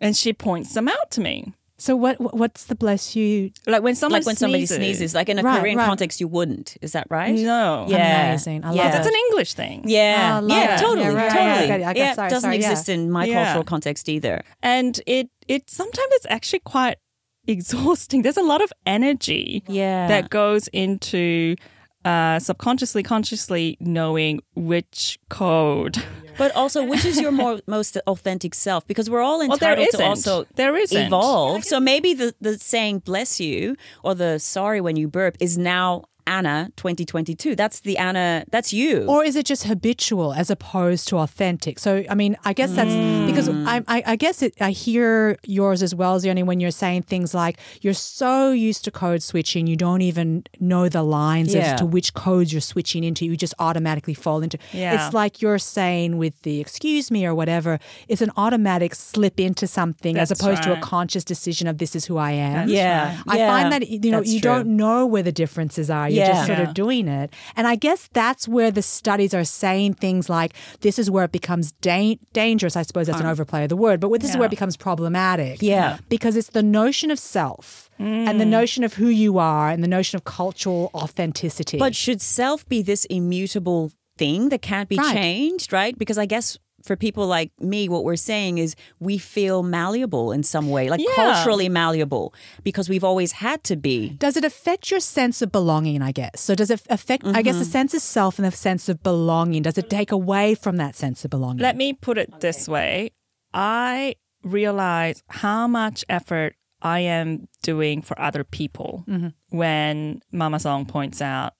and 0.00 0.16
she 0.16 0.32
points 0.32 0.74
them 0.74 0.88
out 0.88 1.10
to 1.12 1.20
me. 1.20 1.54
So 1.82 1.96
what? 1.96 2.20
what's 2.20 2.66
the 2.66 2.76
bless 2.76 3.16
you? 3.16 3.50
Like 3.66 3.82
when 3.82 3.96
someone 3.96 4.20
like 4.20 4.26
when 4.26 4.36
somebody 4.36 4.66
sneezes, 4.66 5.16
like 5.16 5.28
in 5.28 5.40
a 5.40 5.42
Right, 5.42 5.58
Korean 5.58 5.78
right. 5.78 5.86
context, 5.86 6.20
you 6.20 6.28
wouldn't. 6.28 6.76
Is 6.80 6.92
that 6.92 7.08
right? 7.10 7.34
No. 7.34 7.86
Yeah. 7.88 8.28
Amazing. 8.28 8.62
I 8.64 8.68
love 8.68 8.76
yeah. 8.76 8.88
it. 8.88 8.92
That's 8.92 9.08
an 9.08 9.14
English 9.26 9.54
thing. 9.54 9.82
Yeah, 9.84 10.38
Oh, 10.40 10.46
love 10.46 10.50
yeah, 10.58 10.74
it. 10.76 10.78
totally, 10.78 11.00
Yeah, 11.08 11.12
right, 11.12 11.28
totally. 11.32 11.48
right, 11.48 11.70
right. 11.70 11.80
I 11.82 11.92
got- 11.92 11.96
yeah, 11.96 12.14
sorry, 12.14 12.30
doesn't 12.30 12.42
sorry, 12.48 12.58
yeah. 12.60 12.70
exist 12.70 12.88
in 12.88 13.10
my 13.10 13.24
Yeah. 13.24 13.44
cultural 13.46 13.64
context 13.64 14.08
either. 14.08 14.44
And 14.62 15.00
it 15.08 15.28
it 15.48 15.68
sometimes 15.70 16.08
it's 16.12 16.26
actually 16.30 16.60
quite 16.60 16.98
exhausting. 17.48 18.22
There's 18.22 18.36
a 18.36 18.42
lot 18.44 18.62
of 18.62 18.72
energy 18.86 19.64
Yeah. 19.66 20.06
that 20.06 20.30
goes 20.30 20.68
into 20.68 21.56
uh, 22.04 22.38
subconsciously, 22.38 23.02
consciously 23.02 23.76
knowing 23.80 24.40
which 24.54 25.18
code. 25.28 26.02
But 26.38 26.50
also, 26.56 26.82
which 26.86 27.04
is 27.04 27.20
your 27.20 27.30
more 27.30 27.60
most 27.66 27.98
authentic 28.06 28.54
self? 28.54 28.86
Because 28.86 29.10
we're 29.10 29.20
all 29.20 29.40
Well, 29.46 29.58
there 29.58 29.72
entitled 29.78 29.90
to 29.92 30.04
also 30.04 30.46
There 30.56 30.74
isn't. 30.78 31.06
evolve. 31.08 31.62
So 31.62 31.78
maybe 31.78 32.14
the 32.14 32.34
the 32.40 32.58
saying 32.58 33.00
"bless 33.00 33.38
you" 33.38 33.76
or 34.02 34.14
the 34.14 34.38
"sorry 34.38 34.80
when 34.80 34.96
you 34.96 35.08
burp" 35.08 35.36
is 35.40 35.58
now 35.58 36.04
Anna 36.26 36.70
2022. 36.76 37.56
That's 37.56 37.80
the 37.80 37.98
Anna. 37.98 38.44
That's 38.50 38.72
you. 38.72 39.04
Or 39.06 39.24
is 39.24 39.36
it 39.36 39.46
just 39.46 39.64
habitual 39.64 40.32
as 40.32 40.50
opposed 40.50 41.08
to 41.08 41.18
authentic? 41.18 41.78
So, 41.78 42.04
I 42.08 42.14
mean, 42.14 42.36
I 42.44 42.52
guess 42.52 42.72
that's 42.72 42.90
mm. 42.90 43.26
because 43.26 43.48
I, 43.48 43.82
I, 43.88 44.02
I 44.06 44.16
guess 44.16 44.42
it, 44.42 44.54
I 44.60 44.70
hear 44.70 45.36
yours 45.44 45.82
as 45.82 45.94
well, 45.94 46.18
Zioni, 46.20 46.44
when 46.44 46.60
you're 46.60 46.70
saying 46.70 47.02
things 47.02 47.34
like 47.34 47.58
you're 47.80 47.94
so 47.94 48.50
used 48.50 48.84
to 48.84 48.90
code 48.90 49.22
switching, 49.22 49.66
you 49.66 49.76
don't 49.76 50.02
even 50.02 50.44
know 50.60 50.88
the 50.88 51.02
lines 51.02 51.54
Yeah. 51.54 51.72
as 51.72 51.80
to 51.80 51.86
which 51.86 52.14
codes 52.14 52.52
you're 52.52 52.60
switching 52.60 53.04
into. 53.04 53.24
You 53.24 53.36
just 53.36 53.54
automatically 53.58 54.14
fall 54.14 54.42
into. 54.42 54.58
Yeah. 54.72 54.94
It's 55.06 55.14
like 55.14 55.42
you're 55.42 55.58
saying 55.58 56.18
with 56.18 56.42
the 56.42 56.60
excuse 56.60 57.10
me 57.10 57.26
or 57.26 57.34
whatever, 57.34 57.78
it's 58.08 58.22
an 58.22 58.30
automatic 58.36 58.94
slip 58.94 59.38
into 59.40 59.66
something 59.66 60.16
as 60.16 60.28
That's 60.28 60.40
opposed 60.40 60.62
to 60.64 60.72
a 60.76 60.80
conscious 60.80 61.24
decision 61.24 61.66
of 61.66 61.78
this 61.78 61.94
is 61.94 62.04
who 62.06 62.16
I 62.16 62.32
am. 62.32 62.68
yeah, 62.68 63.20
I 63.26 63.36
yeah. 63.38 63.48
find 63.48 63.72
that 63.72 63.88
you 63.88 64.10
know 64.10 64.18
That's 64.18 64.32
you 64.32 64.40
true. 64.40 64.50
don't 64.50 64.76
know 64.76 65.06
where 65.06 65.22
the 65.22 65.32
differences 65.32 65.90
are. 65.90 66.08
You're 66.12 66.24
Yeah. 66.26 66.32
just 66.32 66.46
sort 66.46 66.60
of 66.60 66.74
doing 66.74 67.08
it, 67.08 67.32
and 67.56 67.66
I 67.66 67.74
guess 67.76 68.08
that's 68.12 68.46
where 68.46 68.70
the 68.70 68.82
studies 68.82 69.34
are 69.34 69.44
saying 69.44 69.94
things 69.94 70.28
like 70.28 70.54
this 70.80 70.98
is 70.98 71.10
where 71.10 71.24
it 71.24 71.32
becomes 71.32 71.72
da- 71.80 72.18
dangerous. 72.32 72.76
I 72.76 72.82
suppose 72.82 73.06
that's 73.06 73.20
an 73.20 73.26
um, 73.26 73.32
overplay 73.32 73.64
of 73.64 73.68
the 73.68 73.76
word, 73.76 74.00
but 74.00 74.20
this 74.20 74.30
is 74.30 74.36
where 74.36 74.46
it 74.46 74.50
becomes 74.50 74.76
problematic. 74.76 75.62
Yeah. 75.62 75.98
because 76.08 76.36
it's 76.36 76.50
the 76.50 76.62
notion 76.62 77.10
of 77.10 77.18
self 77.18 77.90
and 77.98 78.40
the 78.40 78.44
mm. 78.44 78.48
notion 78.48 78.84
of 78.84 78.94
who 78.94 79.08
you 79.08 79.38
are 79.38 79.68
and 79.70 79.82
the 79.82 79.88
notion 79.88 80.16
of 80.16 80.24
cultural 80.24 80.90
authenticity. 80.94 81.78
But 81.78 81.94
should 81.94 82.20
self 82.20 82.68
be 82.68 82.82
this 82.82 83.04
immutable 83.06 83.92
thing 84.18 84.48
that 84.50 84.62
can't 84.62 84.88
be 84.88 84.96
Right. 84.96 85.14
changed, 85.14 85.72
right? 85.72 85.96
Because 85.96 86.18
I 86.18 86.26
guess 86.26 86.58
for 86.82 86.96
people 86.96 87.26
like 87.26 87.50
me, 87.60 87.88
what 87.88 88.04
we're 88.04 88.16
saying 88.16 88.58
is 88.58 88.74
we 89.00 89.18
feel 89.18 89.62
malleable 89.62 90.32
in 90.32 90.42
some 90.42 90.70
way, 90.70 90.90
like 90.90 91.00
Yeah. 91.00 91.14
culturally 91.14 91.68
malleable, 91.68 92.34
because 92.62 92.88
we've 92.88 93.04
always 93.04 93.32
had 93.32 93.64
to 93.64 93.76
be. 93.76 94.10
does 94.18 94.36
it 94.36 94.44
affect 94.44 94.90
your 94.90 95.00
sense 95.00 95.42
of 95.42 95.50
belonging? 95.52 96.02
I 96.02 96.12
guess 96.12 96.40
so. 96.40 96.54
Does 96.54 96.70
it 96.70 96.82
affect? 96.90 97.24
I 97.26 97.42
guess 97.42 97.56
the 97.56 97.62
mm-hmm. 97.62 97.70
sense 97.72 97.94
of 97.94 98.02
self 98.02 98.38
and 98.38 98.46
the 98.46 98.52
sense 98.52 98.88
of 98.88 99.02
belonging. 99.02 99.62
Does 99.62 99.78
it 99.78 99.88
take 99.90 100.12
away 100.12 100.54
from 100.54 100.76
that 100.76 100.94
sense 100.94 101.24
of 101.24 101.30
belonging? 101.30 101.62
Let 101.62 101.76
me 101.76 101.92
put 101.92 102.18
it 102.18 102.40
this 102.40 102.68
way 102.68 103.10
I 103.54 104.16
realize 104.42 105.22
how 105.28 105.66
much 105.66 106.04
effort 106.08 106.56
I 106.80 107.00
am 107.00 107.48
doing 107.62 108.02
for 108.02 108.20
other 108.20 108.44
people 108.44 109.04
mm-hmm. 109.08 109.56
when 109.56 110.20
Mama 110.32 110.58
Song 110.58 110.84
points 110.84 111.22
out 111.22 111.54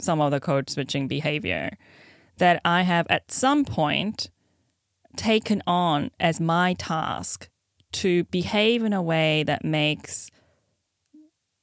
some 0.00 0.20
of 0.20 0.32
the 0.32 0.40
code 0.40 0.68
switching 0.68 1.06
behavior 1.06 1.76
that 2.38 2.60
I 2.64 2.82
have 2.82 3.06
at 3.08 3.30
some 3.30 3.64
point 3.64 4.30
taken 5.16 5.62
on 5.66 6.10
as 6.18 6.40
my 6.40 6.74
task 6.74 7.48
to 7.92 8.24
behave 8.24 8.82
in 8.84 8.92
a 8.92 9.02
way 9.02 9.42
that 9.44 9.64
makes 9.64 10.30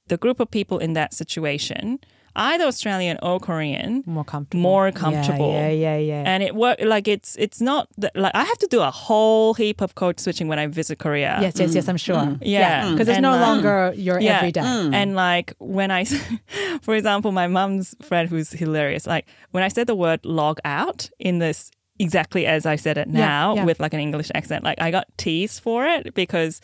the 0.07 0.17
group 0.17 0.39
of 0.39 0.51
people 0.51 0.79
in 0.79 0.93
that 0.93 1.13
situation, 1.13 1.99
either 2.35 2.65
Australian 2.65 3.17
or 3.21 3.39
Korean, 3.39 4.03
more 4.05 4.23
comfortable. 4.23 4.61
more 4.61 4.91
comfortable. 4.91 5.53
Yeah, 5.53 5.69
yeah, 5.69 5.97
yeah. 5.97 5.97
yeah. 5.97 6.23
and 6.25 6.43
it 6.43 6.55
worked 6.55 6.83
like 6.83 7.07
it's 7.07 7.35
it's 7.37 7.61
not 7.61 7.87
that, 7.97 8.15
like 8.15 8.33
I 8.35 8.43
have 8.43 8.57
to 8.59 8.67
do 8.67 8.81
a 8.81 8.91
whole 8.91 9.53
heap 9.53 9.81
of 9.81 9.95
code 9.95 10.19
switching 10.19 10.47
when 10.47 10.59
I 10.59 10.67
visit 10.67 10.99
Korea. 10.99 11.37
yes, 11.41 11.59
yes, 11.59 11.73
yes. 11.75 11.87
I'm 11.87 11.95
mm. 11.95 11.99
sure. 11.99 12.15
Mm. 12.15 12.39
Yeah. 12.41 12.91
because 12.91 13.07
it's 13.07 13.17
And, 13.17 13.23
no 13.23 13.33
uh, 13.33 13.39
longer 13.39 13.93
your 13.95 14.19
Yeah. 14.19 14.37
everyday. 14.37 14.61
Mm. 14.61 14.93
And 14.93 15.15
like 15.15 15.53
when 15.59 15.91
I, 15.91 16.05
for 16.81 16.95
example, 16.95 17.31
my 17.31 17.47
mom's 17.47 17.95
friend 18.01 18.29
who's 18.29 18.51
hilarious. 18.51 19.07
Like 19.07 19.25
when 19.51 19.63
I 19.63 19.67
said 19.67 19.87
the 19.87 19.95
word 19.95 20.25
log 20.25 20.59
out 20.65 21.09
in 21.19 21.39
this 21.39 21.71
exactly 21.99 22.45
as 22.45 22.65
I 22.65 22.75
said 22.77 22.97
it 22.97 23.07
now 23.07 23.55
yeah. 23.55 23.65
with 23.65 23.79
like 23.79 23.93
an 23.93 23.99
English 23.99 24.31
accent, 24.33 24.63
like 24.63 24.79
I 24.81 24.91
got 24.91 25.05
teased 25.17 25.61
for 25.61 25.85
it 25.85 26.13
because 26.13 26.61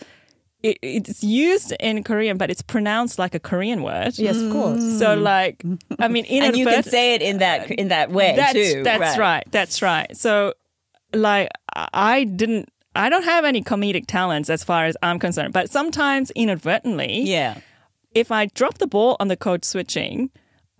it, 0.63 0.79
it's 0.81 1.23
used 1.23 1.73
in 1.79 2.03
Korean, 2.03 2.37
but 2.37 2.49
it's 2.49 2.61
pronounced 2.61 3.19
like 3.19 3.35
a 3.35 3.39
Korean 3.39 3.83
word. 3.83 4.17
Yes, 4.17 4.37
of 4.37 4.51
course. 4.51 4.81
Mm. 4.81 4.99
So 4.99 5.13
like, 5.13 5.63
I 5.99 6.07
mean, 6.07 6.25
and 6.25 6.57
you 6.57 6.65
can 6.65 6.83
say 6.83 7.13
it 7.13 7.21
in 7.21 7.37
that 7.37 7.69
in 7.69 7.89
that 7.89 8.11
way 8.11 8.35
that's, 8.35 8.53
too. 8.53 8.83
That's 8.83 9.17
right. 9.17 9.43
That's 9.51 9.81
right. 9.81 10.15
So, 10.17 10.53
like, 11.13 11.49
I 11.75 11.89
I 11.93 12.23
didn't. 12.23 12.69
I 12.95 13.09
don't 13.09 13.23
have 13.23 13.43
any 13.43 13.61
comedic 13.61 14.05
talents 14.07 14.49
as 14.49 14.63
far 14.63 14.85
as 14.85 14.95
I'm 15.03 15.19
concerned, 15.19 15.51
but 15.53 15.69
sometimes 15.69 16.31
inadvertently, 16.31 17.23
Yeah. 17.23 17.59
if 18.13 18.31
I 18.31 18.45
drop 18.45 18.77
the 18.77 18.87
ball 18.87 19.17
on 19.19 19.27
the 19.27 19.35
code 19.35 19.65
switching, 19.65 20.29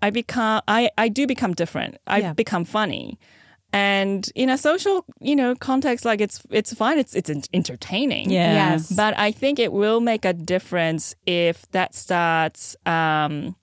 I 0.01 0.11
become 0.11 0.61
I, 0.67 0.89
I 0.97 1.09
do 1.09 1.27
become 1.27 1.53
different. 1.53 1.97
I 2.07 2.19
Yeah. 2.19 2.33
become 2.33 2.63
funny. 2.63 3.19
And 3.73 4.29
in 4.35 4.49
a 4.49 4.57
social, 4.57 5.05
you 5.19 5.35
know, 5.35 5.53
context 5.55 6.05
like 6.05 6.21
it's 6.21 6.41
it's 6.49 6.73
fine. 6.73 6.97
It's 6.97 7.13
it's 7.13 7.29
entertaining. 7.53 8.29
Yeah. 8.31 8.53
Yes. 8.71 8.91
But 8.91 9.17
I 9.17 9.31
think 9.31 9.59
it 9.59 9.73
will 9.73 9.99
make 9.99 10.23
a 10.23 10.33
difference 10.33 11.13
if 11.25 11.69
that 11.71 11.93
starts 11.93 12.77
um, 12.85 13.55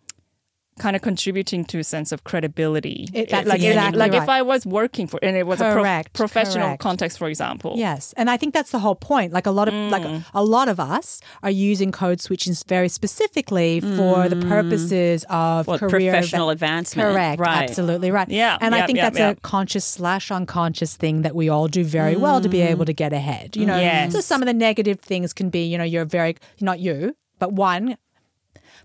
kind 0.78 0.96
of 0.96 1.02
contributing 1.02 1.64
to 1.66 1.78
a 1.78 1.84
sense 1.84 2.12
of 2.12 2.24
credibility. 2.24 3.06
It- 3.12 3.28
that's 3.30 3.46
like 3.48 3.62
exactly 3.62 3.98
like 3.98 4.12
if 4.14 4.20
right. 4.20 4.38
I 4.38 4.42
was 4.42 4.64
working 4.66 5.06
for 5.06 5.20
and 5.22 5.36
it 5.36 5.46
was 5.46 5.60
a 5.60 5.64
prof- 5.64 5.74
Correct, 5.74 6.12
professional 6.14 6.68
correct. 6.68 6.82
context, 6.82 7.18
for 7.18 7.28
example. 7.28 7.74
Yes, 7.76 8.14
and 8.16 8.30
I 8.30 8.36
think 8.38 8.54
that's 8.54 8.70
the 8.70 8.78
whole 8.78 8.94
point. 8.94 9.32
Like 9.32 9.46
a 9.46 9.50
lot 9.50 9.68
of 9.68 9.74
like 9.74 10.02
Mm. 10.02 10.24
a 10.34 10.42
lot 10.42 10.68
of 10.68 10.80
us 10.80 11.20
are 11.42 11.50
using 11.50 11.92
code 11.92 12.20
switching 12.20 12.54
very 12.66 12.88
specifically 12.88 13.80
for 13.80 14.28
the 14.28 14.36
purposes 14.36 15.24
of 15.30 15.66
Well, 15.66 15.78
career 15.78 16.12
professional 16.12 16.48
adva- 16.48 16.52
advancement. 16.52 17.12
Correct, 17.12 17.40
Right. 17.40 17.68
absolutely 17.68 18.10
right. 18.10 18.28
Yeah, 18.28 18.56
and 18.60 18.74
I 18.74 18.86
think 18.86 18.96
yeah, 18.96 19.04
that's 19.10 19.18
yeah. 19.18 19.30
a 19.30 19.34
conscious 19.36 19.84
slash 19.84 20.30
unconscious 20.30 20.96
thing 20.96 21.22
that 21.22 21.34
we 21.34 21.48
all 21.48 21.68
do 21.68 21.84
very 21.84 22.16
well 22.16 22.40
to 22.40 22.48
be 22.48 22.60
able 22.62 22.84
to 22.86 22.92
get 22.92 23.12
ahead. 23.12 23.56
You 23.56 23.66
know, 23.66 23.78
Yes. 23.78 24.12
so 24.12 24.20
some 24.20 24.42
of 24.42 24.46
the 24.46 24.54
negative 24.54 25.00
things 25.00 25.32
can 25.32 25.50
be, 25.50 25.64
you 25.64 25.76
know, 25.78 25.84
you're 25.84 26.04
very 26.06 26.36
not 26.60 26.80
you, 26.80 27.14
but 27.38 27.52
one 27.52 27.96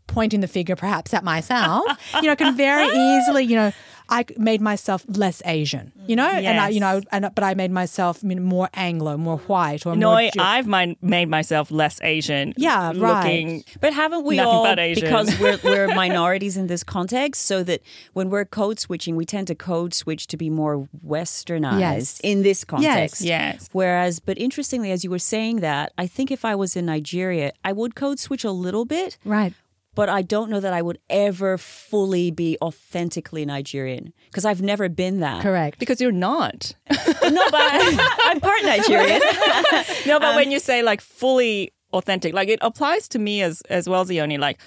pointing 0.08 0.40
the 0.42 0.48
finger 0.48 0.76
perhaps 0.76 1.14
at 1.14 1.24
myself, 1.24 1.86
you 2.16 2.24
know, 2.24 2.36
can 2.36 2.56
very 2.56 2.86
easily, 3.18 3.44
you 3.44 3.56
know, 3.56 3.72
I 4.10 4.24
made 4.38 4.62
myself 4.62 5.04
less 5.10 5.42
Asian, 5.44 5.92
you 6.08 6.16
know, 6.16 6.26
and 6.30 6.58
I, 6.62 6.70
you 6.70 6.80
know, 6.80 7.02
and 7.12 7.30
but 7.36 7.44
I 7.44 7.56
made 7.56 7.72
myself 7.72 8.24
you 8.24 8.38
more 8.38 8.70
Anglo, 8.74 9.18
more 9.18 9.38
white, 9.40 9.86
or 9.86 9.98
No, 9.98 10.12
more. 10.12 10.16
I- 10.20 10.30
Jew- 10.30 10.40
I've 10.40 10.66
my, 10.66 10.96
made 11.02 11.28
myself 11.28 11.72
less 11.72 12.00
Asian. 12.02 12.54
Yeah, 12.56 12.94
right. 12.96 13.66
But 13.82 13.92
haven't 13.92 14.24
we 14.24 14.38
Nothing 14.38 14.50
all 14.50 14.64
but 14.64 14.80
Asian. 14.80 15.04
because 15.04 15.38
we're 15.42 15.60
we're 15.64 15.88
minorities 15.94 16.56
in 16.56 16.68
this 16.68 16.86
context, 16.86 17.42
so 17.48 17.64
that 17.64 17.82
when 18.14 18.30
we're 18.30 18.46
code 18.46 18.80
switching, 18.80 19.18
we 19.18 19.26
tend 19.26 19.48
to 19.48 19.56
code 19.56 19.94
switch 19.94 20.28
to 20.28 20.38
be 20.38 20.50
more 20.50 20.88
westernized 21.06 21.80
Yes. 21.82 22.22
in 22.24 22.44
this 22.44 22.64
context. 22.64 23.20
Yes. 23.20 23.68
Whereas, 23.74 24.22
but 24.22 24.38
interestingly, 24.38 24.90
as 24.92 25.04
you 25.04 25.10
were 25.10 25.20
saying 25.20 25.58
that, 25.58 25.92
I 25.98 26.08
think 26.08 26.32
if 26.32 26.46
I 26.46 26.56
was 26.56 26.78
in 26.78 26.86
Nigeria, 26.86 27.52
I 27.66 27.74
would 27.74 27.96
code 27.96 28.20
switch 28.20 28.46
a 28.46 28.52
little 28.52 28.86
bit, 28.86 29.18
right. 29.26 29.54
But 29.98 30.10
I 30.10 30.22
don't 30.22 30.50
know 30.52 30.60
that 30.60 30.74
I 30.74 30.82
would 30.82 31.00
ever 31.10 31.58
fully 31.58 32.30
be 32.30 32.56
authentically 32.62 33.44
Nigerian 33.46 34.14
because 34.30 34.46
I've 34.46 34.62
never 34.62 34.88
been 34.90 35.20
that. 35.22 35.42
Correct. 35.42 35.80
because 35.80 36.00
you're 36.00 36.12
not. 36.12 36.74
No, 37.38 37.44
but 37.52 37.60
I, 37.60 38.16
I'm 38.30 38.40
part 38.40 38.62
Nigerian. 38.64 39.22
No, 40.06 40.20
but 40.20 40.30
Um, 40.30 40.36
when 40.36 40.50
you 40.52 40.60
say 40.60 40.82
like 40.82 41.02
fully 41.02 41.74
authentic, 41.92 42.34
like 42.34 42.48
it 42.48 42.60
applies 42.62 43.08
to 43.10 43.20
me 43.20 43.42
as 43.42 43.62
as 43.70 43.90
well, 43.90 44.06
Zioni. 44.06 44.38
Like 44.40 44.60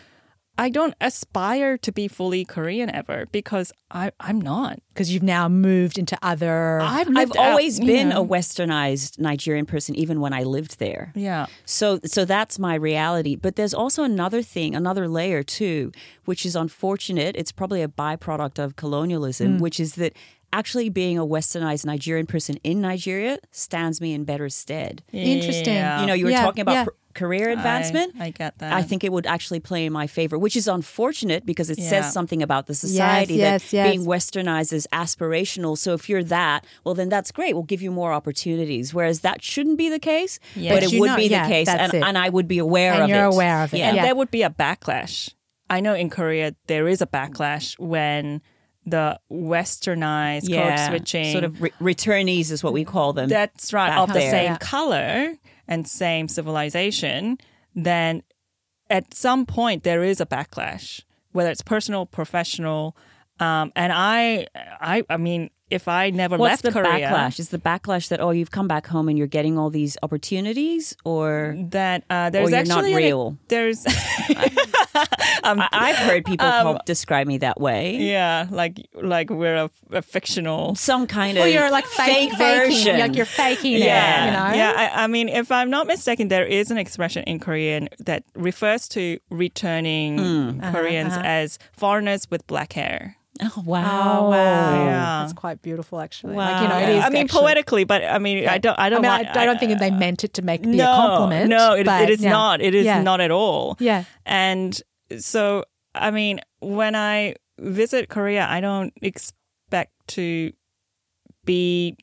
I 0.59 0.69
don't 0.69 0.95
aspire 1.01 1.79
to 1.79 1.91
be 1.93 2.07
fully 2.07 2.45
Korean 2.45 2.91
ever 2.91 3.27
because 3.33 3.73
I 3.91 4.13
I'm 4.21 4.41
not. 4.41 4.79
Because 4.93 5.11
you've 5.13 5.23
now 5.23 5.49
moved 5.49 5.97
into 5.97 6.19
other. 6.23 6.81
I've 6.83 7.09
I've 7.09 7.15
lived 7.15 7.37
out, 7.39 7.51
always 7.51 7.81
been 7.81 8.11
know. 8.11 8.23
a 8.23 8.27
westernized 8.27 9.19
Nigerian 9.19 9.65
person, 9.65 9.95
even 9.95 10.21
when 10.21 10.33
I 10.35 10.43
lived 10.43 10.79
there. 10.79 11.13
yeah. 11.15 11.47
So 11.65 11.99
so 12.05 12.25
that's 12.27 12.59
my 12.59 12.75
reality. 12.75 13.37
But 13.37 13.57
there's 13.57 13.73
also 13.73 14.03
another 14.05 14.43
thing, 14.43 14.75
another 14.75 15.09
layer 15.09 15.43
too, 15.43 15.93
which 16.27 16.45
is 16.45 16.55
unfortunate. 16.55 17.37
It's 17.37 17.53
probably 17.53 17.81
a 17.83 17.89
byproduct 17.89 18.59
of 18.59 18.77
colonialism, 18.77 19.57
Mm. 19.57 19.61
which 19.61 19.81
is 19.81 19.95
that 19.95 20.15
actually 20.53 20.89
being 20.91 21.17
a 21.17 21.25
westernized 21.25 21.87
Nigerian 21.87 22.27
person 22.27 22.57
in 22.65 22.81
Nigeria 22.81 23.39
stands 23.53 24.01
me 24.01 24.13
in 24.13 24.25
better 24.25 24.49
stead. 24.49 25.03
Interesting. 25.13 25.75
Yeah. 25.75 26.01
You 26.01 26.07
know, 26.09 26.13
you 26.15 26.25
were 26.27 26.33
Yeah, 26.33 26.43
talking 26.43 26.63
about 26.63 26.73
yeah. 26.75 26.87
Pr- 27.15 27.19
career 27.25 27.51
advancement. 27.51 28.15
I, 28.19 28.27
I 28.27 28.31
get 28.31 28.59
that. 28.59 28.73
I 28.73 28.83
think 28.83 29.05
it 29.05 29.13
would 29.13 29.27
actually 29.27 29.61
play 29.61 29.85
in 29.87 29.93
my 29.93 30.07
favor, 30.07 30.39
which 30.39 30.57
is 30.57 30.67
unfortunate 30.69 31.45
because 31.47 31.71
it 31.71 31.79
Yeah. 31.79 31.89
says 31.91 32.13
something 32.13 32.43
about 32.43 32.67
the 32.67 32.75
society 32.75 33.35
yes, 33.35 33.63
that 33.71 33.73
yes. 33.77 33.91
being 33.91 34.07
westernized 34.07 34.73
is 34.73 34.87
aspirational. 34.93 35.77
So 35.77 35.95
if 35.95 36.09
you're 36.09 36.25
that, 36.25 36.65
well, 36.85 36.95
then 36.95 37.09
that's 37.09 37.31
great. 37.33 37.55
We'll 37.55 37.63
give 37.65 37.83
you 37.83 37.91
more 37.91 38.13
opportunities. 38.13 38.93
Whereas 38.95 39.21
that 39.21 39.43
shouldn't 39.43 39.79
be 39.79 39.89
the 39.89 39.99
case, 39.99 40.39
Yeah. 40.55 40.75
but 40.75 40.83
But 40.85 40.93
it 40.93 41.01
would 41.01 41.07
know- 41.09 41.17
be 41.17 41.27
yeah, 41.27 41.43
the 41.45 41.49
case, 41.49 41.69
and, 41.69 41.95
and 41.95 42.17
I 42.19 42.29
would 42.29 42.49
be 42.49 42.59
aware 42.59 42.93
And 42.95 43.03
of 43.05 43.09
you're 43.11 43.25
it. 43.25 43.35
aware 43.35 43.63
of 43.63 43.75
it. 43.75 43.79
Yeah. 43.79 43.89
and 43.89 43.97
Yeah. 43.97 44.05
there 44.05 44.15
would 44.15 44.31
be 44.31 44.43
a 44.43 44.51
backlash. 44.51 45.35
I 45.69 45.81
know 45.81 45.95
in 45.95 46.11
Korea 46.11 46.55
there 46.67 46.89
is 46.89 47.01
a 47.01 47.07
backlash 47.07 47.79
when 47.79 48.43
the 48.87 49.19
westernized 49.31 50.53
code 50.53 50.79
switching 50.89 51.33
sort 51.33 51.45
of 51.45 51.61
re- 51.61 51.71
returnees 51.81 52.51
is 52.51 52.63
what 52.65 52.73
we 52.73 52.85
call 52.85 53.13
them. 53.13 53.29
that's 53.29 53.73
right 53.73 53.89
back 53.89 53.99
of 53.99 54.09
the 54.15 54.21
same 54.21 54.53
Yeah. 54.53 54.59
color 54.59 55.35
and 55.69 55.87
same 55.87 56.29
civilization 56.29 57.39
then 57.75 58.23
at 58.89 59.15
some 59.15 59.47
point 59.47 59.83
there 59.85 60.03
is 60.03 60.21
a 60.21 60.27
backlash 60.27 61.03
whether 61.33 61.51
it's 61.51 61.63
personal 61.63 62.07
professional 62.07 62.97
um, 63.39 63.71
and 63.77 63.93
i 63.93 64.47
i 64.81 65.03
i 65.09 65.17
mean 65.17 65.51
if 65.71 65.89
i 65.89 66.11
never 66.11 66.37
What's 66.37 66.51
left 66.51 66.63
the 66.63 66.73
korea 66.73 67.09
backlash? 67.09 67.39
Is 67.39 67.49
the 67.51 67.59
backlash 67.59 68.09
that 68.09 68.21
oh 68.21 68.31
you've 68.31 68.51
come 68.51 68.69
back 68.69 68.87
home 68.87 69.09
and 69.09 69.17
you're 69.19 69.27
getting 69.27 69.59
all 69.59 69.71
these 69.71 69.97
opportunities, 70.03 70.97
or 71.05 71.57
that 71.71 72.05
uh, 72.11 72.31
there's 72.31 72.51
you're 72.51 72.65
not 72.65 72.79
actually 72.79 72.93
an- 72.93 72.97
real. 72.97 73.37
there's 73.49 73.85
I- 73.87 75.69
I've 75.73 75.97
heard 75.97 76.25
people 76.25 76.47
Um, 76.47 76.63
call, 76.65 76.79
describe 76.85 77.27
me 77.27 77.39
that 77.39 77.61
way. 77.61 77.97
yeah 77.97 78.47
like 78.51 78.79
like 78.95 79.31
we're 79.31 79.57
a, 79.57 79.71
a 79.93 80.03
fictional 80.03 80.75
Some 80.75 81.07
kind 81.07 81.37
of 81.39 81.43
Well, 81.43 81.49
you're 81.53 81.71
like 81.71 81.87
fake, 81.87 82.31
fake 82.31 82.39
faking, 82.39 82.69
version. 82.75 82.99
like 82.99 83.15
you're 83.17 83.25
faking 83.25 83.77
yeah, 83.77 84.23
it. 84.23 84.27
You 84.27 84.33
know. 84.33 84.55
yeah. 84.57 84.91
I, 84.95 85.05
I 85.05 85.07
mean, 85.07 85.29
if 85.29 85.51
I'm 85.53 85.71
not 85.71 85.87
mistaken, 85.87 86.29
there 86.29 86.45
is 86.47 86.71
an 86.71 86.79
expression 86.79 87.23
in 87.25 87.39
Korean 87.41 87.89
that 87.99 88.25
refers 88.35 88.89
to 88.89 89.19
returning 89.31 90.19
Uh-huh, 90.61 90.73
Koreans 90.73 91.15
as 91.17 91.59
foreigners 91.73 92.27
with 92.31 92.47
black 92.47 92.73
hair. 92.73 93.17
Oh 93.43 93.53
Oh 93.57 93.63
wow! 93.63 94.27
Oh, 94.27 94.31
wow, 94.31 94.85
Yeah. 94.87 95.21
that's 95.23 95.33
quite 95.33 95.63
beautiful, 95.63 96.01
actually. 96.01 96.35
Wow. 96.35 96.51
Like 96.53 96.63
you 96.63 96.69
know, 96.69 96.79
it 96.79 96.89
is. 96.99 97.05
I 97.05 97.09
mean, 97.11 97.25
actually- 97.25 97.41
poetically, 97.41 97.85
but 97.85 98.05
I 98.05 98.19
mean, 98.19 98.49
I 98.49 98.59
don't. 98.59 98.79
I 98.79 98.87
I 98.87 98.89
don't. 98.91 99.03
mean, 99.03 99.11
want- 99.11 99.37
I, 99.37 99.43
I 99.43 99.47
don't 99.47 99.59
think 99.59 99.71
that 99.73 99.79
they 99.81 99.91
meant 99.91 100.25
it 100.25 100.35
to 100.35 100.43
make 100.43 100.63
be 100.63 100.81
a 100.81 100.85
compliment. 100.85 101.49
No, 101.49 101.75
it, 101.75 101.85
but, 101.87 102.03
it 102.03 102.11
is 102.11 102.23
yeah. 102.23 102.31
not. 102.31 102.61
It 102.61 102.75
is 102.75 102.85
Yeah. 102.85 103.03
not 103.03 103.21
at 103.21 103.31
all. 103.31 103.77
Yeah. 103.79 104.05
And 104.27 104.81
so, 105.19 105.65
I 105.95 106.11
mean, 106.11 106.41
when 106.61 106.95
I 106.95 107.37
visit 107.59 108.09
Korea, 108.09 108.47
I 108.49 108.61
don't 108.61 108.93
expect 109.01 109.93
to 110.09 110.53
be 111.45 111.97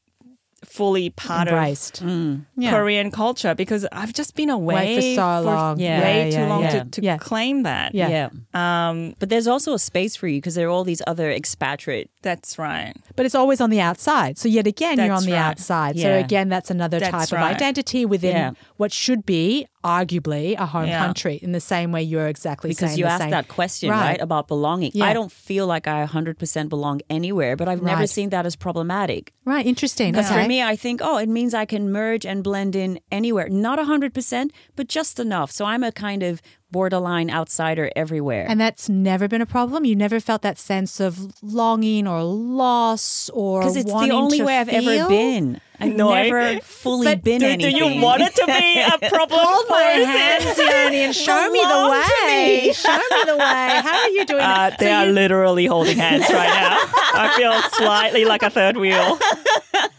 fully 0.66 1.10
part 1.12 1.48
Embraced. 1.48 2.04
Mm. 2.04 2.46
Yeah. 2.56 2.72
Korean 2.72 3.12
culture 3.12 3.54
because 3.56 3.86
I've 3.92 4.14
just 4.14 4.36
been 4.36 4.50
away 4.50 4.76
Away 4.96 5.16
for 5.16 5.22
so 5.22 5.42
long. 5.42 5.80
Yeah, 5.80 6.02
way 6.02 6.30
yeah, 6.32 6.38
too 6.44 6.50
long 6.50 6.62
yeah. 6.64 6.70
to, 6.84 6.90
to 6.90 7.02
Yeah. 7.04 7.18
claim 7.18 7.64
that. 7.64 7.94
Yeah. 7.94 8.30
Yeah. 8.54 8.90
Um, 8.90 9.16
But 9.20 9.30
there's 9.30 9.48
also 9.48 9.74
a 9.74 9.80
space 9.80 10.16
for 10.16 10.28
you 10.28 10.40
because 10.42 10.56
there 10.56 10.68
are 10.68 10.72
all 10.72 10.84
these 10.84 11.02
other 11.08 11.32
expatriate. 11.32 12.10
That's 12.28 12.60
right. 12.60 12.94
But 13.16 13.26
it's 13.26 13.36
always 13.36 13.62
on 13.62 13.70
the 13.70 13.80
outside. 13.80 14.38
So 14.38 14.50
yet 14.50 14.68
again, 14.68 14.98
you're 15.00 15.14
on 15.14 15.24
the 15.24 15.32
right. 15.32 15.40
outside. 15.40 15.98
So 15.98 16.14
again, 16.14 16.50
that's 16.50 16.70
another 16.70 17.00
That's 17.00 17.30
type 17.30 17.32
of 17.32 17.44
identity 17.56 18.06
within 18.06 18.36
Yeah. 18.36 18.52
what 18.76 18.92
should 18.92 19.26
be 19.26 19.66
arguably 19.84 20.56
a 20.60 20.66
home 20.66 20.88
Yeah. 20.88 21.00
country. 21.06 21.40
In 21.42 21.54
the 21.54 21.62
same 21.62 21.94
way, 21.94 22.04
you're 22.04 22.28
exactly 22.28 22.70
Because 22.72 22.98
you 23.00 23.06
asked 23.06 23.22
same. 23.22 23.30
that 23.32 23.48
question, 23.48 23.90
Right. 23.90 24.02
right, 24.02 24.22
about 24.22 24.50
belonging. 24.50 24.92
Yeah. 24.94 25.06
I 25.06 25.14
don't 25.14 25.32
feel 25.32 25.66
like 25.66 25.88
I 25.88 26.02
100% 26.02 26.68
belong 26.70 27.00
anywhere, 27.10 27.56
but 27.56 27.70
I've 27.70 27.82
never 27.82 28.06
seen 28.06 28.30
that 28.32 28.46
as 28.46 28.58
problematic. 28.58 29.32
Right. 29.46 29.66
Interesting. 29.66 30.12
Because 30.12 30.30
okay. 30.30 30.42
for 30.44 30.48
me, 30.50 30.62
I 30.62 30.76
think, 30.76 31.00
oh, 31.02 31.18
it 31.18 31.30
means 31.30 31.54
I 31.54 31.64
can 31.66 31.90
merge 31.92 32.26
and 32.26 32.44
blend 32.44 32.76
in 32.76 33.00
anywhere. 33.10 33.48
Not 33.48 33.80
100%, 33.80 34.52
but 34.76 34.90
just 34.90 35.20
enough. 35.20 35.52
So 35.52 35.64
I'm 35.64 35.84
a 35.84 35.94
kind 35.94 36.22
of 36.24 36.42
borderline 36.72 37.30
outsider 37.30 37.90
everywhere. 37.96 38.46
And 38.48 38.60
that's 38.60 38.90
never 38.90 39.28
been 39.28 39.42
a 39.42 39.46
problem. 39.46 39.86
You 39.86 39.96
never 39.96 40.20
felt 40.20 40.42
that 40.42 40.58
sense 40.58 41.00
of 41.00 41.18
longing 41.42 42.08
or 42.08 42.24
loss 42.24 43.30
or 43.34 43.62
Because 43.62 43.76
it's 43.78 43.92
the 43.92 44.10
only 44.12 44.42
way 44.42 44.58
I've 44.58 44.68
feel? 44.70 44.90
ever 45.00 45.08
been. 45.10 45.62
I've 45.80 45.96
No, 45.96 46.12
I- 46.12 46.24
never 46.30 46.60
fully 46.64 47.06
But 47.06 47.24
been 47.24 47.40
Do, 47.40 47.56
do 47.56 47.70
you 47.70 48.02
want 48.02 48.22
it 48.24 48.36
to 48.36 48.46
be 48.48 48.80
a 48.82 49.10
problem? 49.10 49.40
Hold 49.44 49.66
my 49.70 49.82
hands, 49.82 50.58
Yoni, 50.58 50.98
and 51.04 51.16
show 51.16 51.50
me 51.52 51.60
the 51.60 51.90
way. 51.92 52.62
me. 52.68 52.74
Show 52.74 52.98
me 52.98 53.22
the 53.28 53.38
way. 53.38 53.82
How 53.84 54.02
are 54.02 54.10
you 54.10 54.26
doing? 54.26 54.42
Uh, 54.42 54.70
that? 54.72 54.80
they 54.80 54.92
are 54.92 55.06
literally 55.06 55.68
holding 55.68 55.98
hands 55.98 56.26
right 56.30 56.50
now. 56.50 56.78
I 57.14 57.34
feel 57.38 57.62
slightly 57.78 58.26
like 58.26 58.44
a 58.44 58.50
third 58.50 58.78
wheel. 58.78 59.18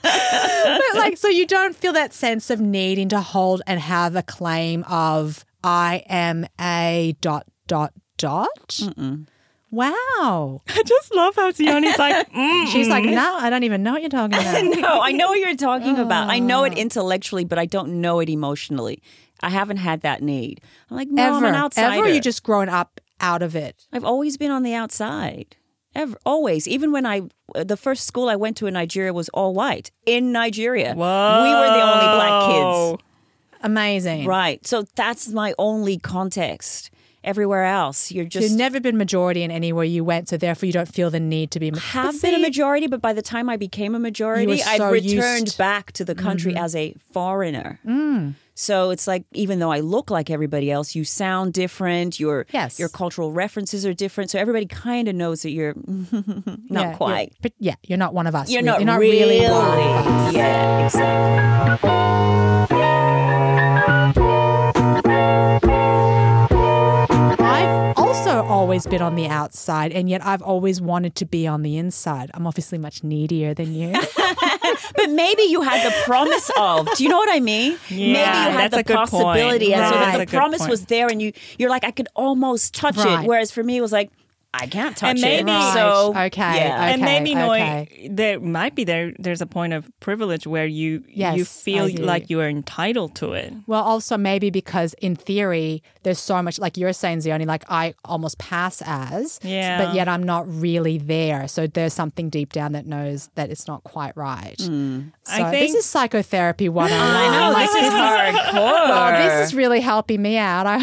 But 0.03 0.95
like, 0.95 1.17
so 1.17 1.29
you 1.29 1.47
don't 1.47 1.75
feel 1.77 1.93
that 1.93 2.13
sense 2.13 2.51
of 2.51 2.61
needing 2.61 3.09
to 3.11 3.21
hold 3.21 3.63
and 3.67 3.81
have 3.81 4.17
a 4.17 4.23
claim 4.23 4.85
of 4.89 5.45
I 5.65 6.05
am 6.09 6.47
a 6.61 7.17
dot 7.21 7.47
dot 7.67 7.93
dot. 8.17 8.81
Wow. 9.71 10.63
I 10.69 10.83
just 10.83 11.15
love 11.15 11.37
how 11.37 11.51
Zioni's 11.51 11.99
like, 11.99 12.31
mm. 12.33 12.67
She's 12.69 12.89
like, 12.89 13.05
no, 13.05 13.37
I 13.39 13.51
don't 13.51 13.65
even 13.65 13.83
know 13.83 13.93
what 13.93 14.01
you're 14.01 14.09
talking 14.11 14.39
about. 14.39 14.65
no, 14.81 15.01
I 15.03 15.13
know 15.13 15.29
what 15.29 15.39
you're 15.41 15.57
talking 15.57 15.99
about. 15.99 16.31
I 16.31 16.39
know 16.39 16.65
it 16.65 16.73
Ah. 16.75 16.81
intellectually, 16.81 17.45
but 17.45 17.59
I 17.59 17.67
don't 17.67 18.01
know 18.01 18.21
it 18.21 18.29
emotionally. 18.31 19.03
I 19.41 19.51
haven't 19.51 19.77
had 19.77 20.01
that 20.01 20.23
need. 20.23 20.61
I'm 20.91 20.97
like, 20.97 21.09
no, 21.09 21.23
I'm 21.23 21.35
ever, 21.37 21.47
an 21.47 21.55
outsider. 21.55 21.99
ever, 21.99 22.09
you 22.13 22.21
just 22.21 22.43
grown 22.43 22.69
up 22.69 23.01
out 23.21 23.43
of 23.43 23.55
it. 23.55 23.87
I've 23.93 24.05
always 24.05 24.37
been 24.37 24.51
on 24.51 24.63
the 24.63 24.75
outside. 24.75 25.57
Ever, 25.95 26.17
always. 26.25 26.67
Even 26.67 26.91
when 26.93 27.05
I, 27.07 27.23
the 27.55 27.77
first 27.77 28.07
school 28.07 28.29
I 28.29 28.37
went 28.37 28.57
to 28.59 28.67
in 28.67 28.75
Nigeria 28.75 29.13
was 29.13 29.29
all 29.31 29.55
white 29.55 29.91
in 30.07 30.33
Nigeria. 30.33 30.95
Whoa. 30.95 31.43
We 31.43 31.51
were 31.51 31.67
the 31.67 31.83
only 31.83 32.07
black 32.17 32.47
kids. 32.97 33.05
Amazing. 33.63 34.27
Right. 34.27 34.65
So 34.67 34.85
that's 34.95 35.29
my 35.29 35.55
only 35.59 35.99
context. 35.99 36.91
Everywhere 37.25 37.65
else, 37.65 38.13
you're 38.13 38.25
just 38.25 38.49
You've 38.51 38.57
never 38.59 38.79
been 38.81 38.97
majority 38.97 39.43
in 39.43 39.51
anywhere 39.51 39.85
you 39.85 40.05
went, 40.05 40.29
so 40.29 40.37
therefore 40.37 40.67
you 40.69 40.73
don't 40.73 40.89
feel 40.89 41.11
the 41.11 41.19
need 41.21 41.51
to 41.51 41.59
be. 41.61 41.73
have 41.77 42.15
But 42.15 42.23
been 42.23 42.35
a 42.37 42.39
majority, 42.39 42.87
but 42.87 43.03
by 43.03 43.13
the 43.13 43.21
time 43.23 43.51
I 43.51 43.57
became 43.57 43.97
a 43.97 43.99
majority, 43.99 44.63
I'd 44.63 44.81
returned 44.81 45.05
used- 45.05 45.55
Mm-hmm. 45.55 45.59
back 45.59 45.93
to 45.93 46.05
the 46.05 46.15
country 46.15 46.57
as 46.57 46.77
a 46.77 46.95
foreigner. 47.13 47.81
So 48.55 48.91
it's 48.91 49.07
like 49.07 49.25
even 49.35 49.59
though 49.59 49.71
I 49.73 49.81
look 49.81 50.11
like 50.11 50.31
everybody 50.31 50.71
else, 50.71 50.95
you 50.95 51.05
sound 51.05 51.53
different. 51.53 52.19
Your 52.21 52.47
Yes. 52.53 52.79
your 52.79 52.89
cultural 52.89 53.33
references 53.33 53.85
are 53.85 53.93
different. 53.95 54.31
So 54.31 54.39
everybody 54.39 54.67
kind 54.67 55.07
of 55.09 55.15
knows 55.17 55.43
that 55.43 55.51
you're 55.51 55.75
not 55.87 56.63
yeah, 56.71 56.95
quite. 56.95 57.31
You're, 57.33 57.39
but 57.43 57.53
yeah, 57.59 57.75
you're 57.83 57.99
not 57.99 58.15
one 58.15 58.27
of 58.29 58.35
us. 58.37 58.49
You're 58.51 58.63
really. 58.63 58.67
not, 58.67 58.79
you're 58.81 58.87
not 58.87 59.01
really. 59.01 59.19
really, 59.41 59.41
one 59.51 59.79
of 59.79 60.07
us. 60.29 60.35
Yeah, 60.35 60.85
exactly. 60.87 62.48
Always 68.69 68.87
been 68.87 69.01
on 69.01 69.15
the 69.15 69.27
outside, 69.27 69.93
and 69.93 70.11
yet 70.11 70.25
I've 70.27 70.43
always 70.43 70.79
wanted 70.79 71.15
to 71.17 71.25
be 71.25 71.47
on 71.47 71.63
the 71.63 71.79
inside. 71.79 72.31
I'm 72.35 72.47
obviously 72.47 72.77
much 72.77 73.03
needier 73.03 73.55
than 73.55 73.75
you. 73.75 73.95
But 74.95 75.11
maybe 75.11 75.43
you 75.43 75.63
had 75.63 75.85
the 75.87 75.95
promise 76.05 76.51
of. 76.59 76.89
Do 76.97 77.03
you 77.03 77.09
know 77.11 77.17
what 77.17 77.35
I 77.35 77.41
mean? 77.41 77.79
maybe 77.91 78.03
you 78.03 78.13
Yeah, 78.17 78.51
had 78.51 78.71
that's 78.71 78.75
the 78.75 78.81
a 78.81 78.83
good 78.85 78.97
point. 79.09 79.11
possibility, 79.11 79.73
and 79.75 79.87
so 79.89 79.95
Right. 79.95 80.01
that 80.01 80.19
That's 80.19 80.23
a 80.23 80.27
the 80.33 80.37
promise 80.39 80.59
point. 80.61 80.71
was 80.71 80.85
there, 80.87 81.09
and 81.09 81.23
you 81.23 81.33
you're 81.59 81.71
like, 81.71 81.85
I 81.85 81.91
could 81.91 82.09
almost 82.15 82.75
touch 82.75 82.97
Right. 82.99 83.25
it. 83.25 83.27
Whereas 83.27 83.51
for 83.51 83.63
me, 83.65 83.77
it 83.79 83.81
was 83.81 83.93
like, 83.93 84.11
I 84.55 84.67
can't 84.67 84.97
touch 84.97 85.11
And 85.11 85.21
maybe- 85.21 85.51
it. 85.53 85.73
So 85.75 86.13
Right. 86.15 86.33
Okay, 86.33 86.57
yeah. 86.57 86.75
okay. 86.85 86.93
and 86.95 87.03
maybe 87.03 87.35
knowing 87.35 87.63
okay. 87.63 88.09
there 88.11 88.41
might 88.41 88.75
be 88.75 88.83
there 88.85 89.13
there's 89.19 89.43
a 89.43 89.47
point 89.47 89.75
of 89.75 89.87
privilege 90.01 90.47
where 90.47 90.65
you 90.67 91.05
Yes, 91.09 91.37
you 91.37 91.45
feel 91.45 91.89
like 92.03 92.31
you 92.31 92.41
are 92.41 92.49
entitled 92.49 93.15
to 93.17 93.33
it. 93.35 93.53
Well, 93.67 93.83
also 93.83 94.17
maybe 94.17 94.49
because 94.51 94.95
in 95.03 95.17
theory, 95.17 95.83
there's 96.03 96.19
so 96.19 96.43
much, 96.43 96.59
like 96.59 96.77
you're 96.79 96.95
saying, 96.95 97.19
Zioni, 97.19 97.47
like 97.47 97.65
I 97.69 97.95
almost 98.07 98.39
pass 98.39 98.83
as, 98.87 99.39
Yeah. 99.43 99.85
but 99.85 99.95
yet 99.95 100.09
I'm 100.09 100.23
not 100.23 100.49
really 100.49 100.97
there. 100.99 101.47
So 101.47 101.67
there's 101.67 101.93
something 101.93 102.31
deep 102.31 102.53
down 102.55 102.73
that 102.73 102.87
knows 102.87 103.29
that 103.35 103.51
it's 103.51 103.67
not 103.67 103.85
quite 103.85 104.17
right. 104.17 104.57
Hmm. 104.59 105.01
So 105.25 105.43
I 105.45 105.51
this 105.51 105.75
is 105.75 105.85
psychotherapy 105.85 106.69
101. 106.71 107.07
I 107.07 107.39
know 107.39 107.53
Like, 107.53 107.67
this 107.71 107.77
is 107.85 107.93
hardcore. 107.93 108.28
Well, 108.53 109.23
this 109.23 109.49
is 109.49 109.55
really 109.55 109.81
helping 109.81 110.23
me 110.23 110.37
out. 110.37 110.67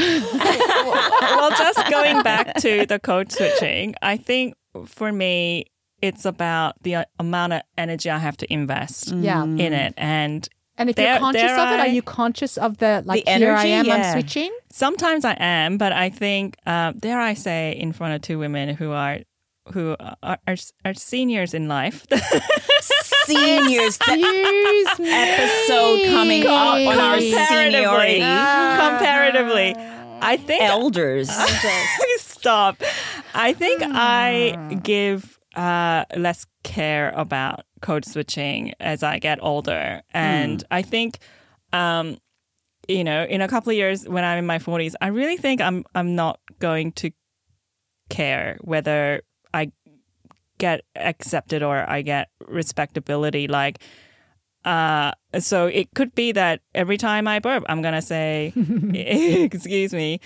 Well, 1.36 1.50
just 1.52 1.90
going 1.92 2.22
back 2.24 2.56
to 2.56 2.86
the 2.86 3.00
code 3.00 3.32
switching, 3.32 3.96
I 4.02 4.18
think 4.18 4.56
for 4.86 5.12
me, 5.12 5.66
it's 6.02 6.26
about 6.26 6.76
the 6.82 6.96
uh, 6.96 7.06
amount 7.20 7.54
of 7.54 7.62
energy 7.78 8.10
I 8.10 8.18
have 8.20 8.38
to 8.38 8.54
invest 8.54 9.12
yeah. 9.12 9.44
in 9.44 9.60
it. 9.74 9.94
And 9.98 10.48
And 10.78 10.90
if 10.90 10.98
you're 10.98 11.20
conscious 11.20 11.52
of 11.52 11.72
it, 11.72 11.80
are 11.80 11.88
you 11.88 12.02
conscious 12.02 12.58
of 12.58 12.78
the, 12.78 13.04
like, 13.06 13.26
The 13.26 13.32
here 13.32 13.54
I 13.54 13.68
energy? 13.68 13.72
am, 13.74 13.86
Yeah. 13.86 13.96
I'm 13.96 14.12
switching? 14.14 14.52
sometimes 14.72 15.26
I 15.26 15.36
am, 15.40 15.78
but 15.78 15.92
I 15.94 16.10
think, 16.10 16.58
uh, 16.66 16.94
dare 16.98 17.20
I 17.20 17.34
say, 17.34 17.72
in 17.72 17.92
front 17.94 18.14
of 18.14 18.22
two 18.22 18.40
women 18.40 18.76
who 18.76 18.92
are 18.92 19.20
who 19.74 19.96
are, 20.00 20.38
are, 20.48 20.56
are 20.86 20.94
seniors 20.94 21.54
in 21.56 21.68
life. 21.68 22.06
Seniors. 23.26 23.98
Episode 25.00 26.06
coming 26.10 26.46
up 26.46 26.78
on 26.78 27.00
our 27.00 27.20
seniority. 27.20 28.20
comparatively, 28.20 29.76
I 30.22 30.38
think 30.38 30.64
Elders. 30.64 31.30
Stop. 32.20 32.82
I 33.34 33.54
think 33.54 33.82
I 33.84 34.80
give 34.84 35.40
uh, 35.56 36.06
less 36.16 36.46
care 36.64 37.12
about 37.16 37.62
code 37.82 38.06
switching 38.06 38.74
as 38.80 39.04
I 39.04 39.20
get 39.20 39.40
older. 39.42 40.02
And 40.14 40.64
I 40.70 40.82
think, 40.82 41.20
um, 41.74 42.18
you 42.88 43.04
know, 43.04 43.24
in 43.24 43.42
a 43.42 43.48
couple 43.48 43.72
of 43.72 43.76
years 43.76 44.08
when 44.08 44.24
I'm 44.24 44.38
in 44.40 44.46
my 44.46 44.60
40s, 44.60 44.94
I 45.02 45.08
really 45.08 45.38
think 45.38 45.62
I'm, 45.62 45.86
I'm 45.96 46.16
not 46.16 46.40
going 46.60 46.92
to 46.94 47.12
care 48.10 48.58
whether 48.62 49.22
I 49.54 49.72
get 50.58 50.82
accepted 50.96 51.64
or 51.64 51.90
I 51.90 52.02
get 52.02 52.30
respectability. 52.48 53.48
Like, 53.48 53.80
uh, 54.64 55.12
so 55.40 55.68
it 55.68 55.94
could 55.94 56.16
be 56.16 56.32
that 56.32 56.62
every 56.74 56.98
time 56.98 57.28
I 57.28 57.40
burp, 57.40 57.64
I'm 57.70 57.82
gonna 57.82 58.02
say, 58.02 58.52
"Excuse 58.94 59.94
me," 59.94 60.20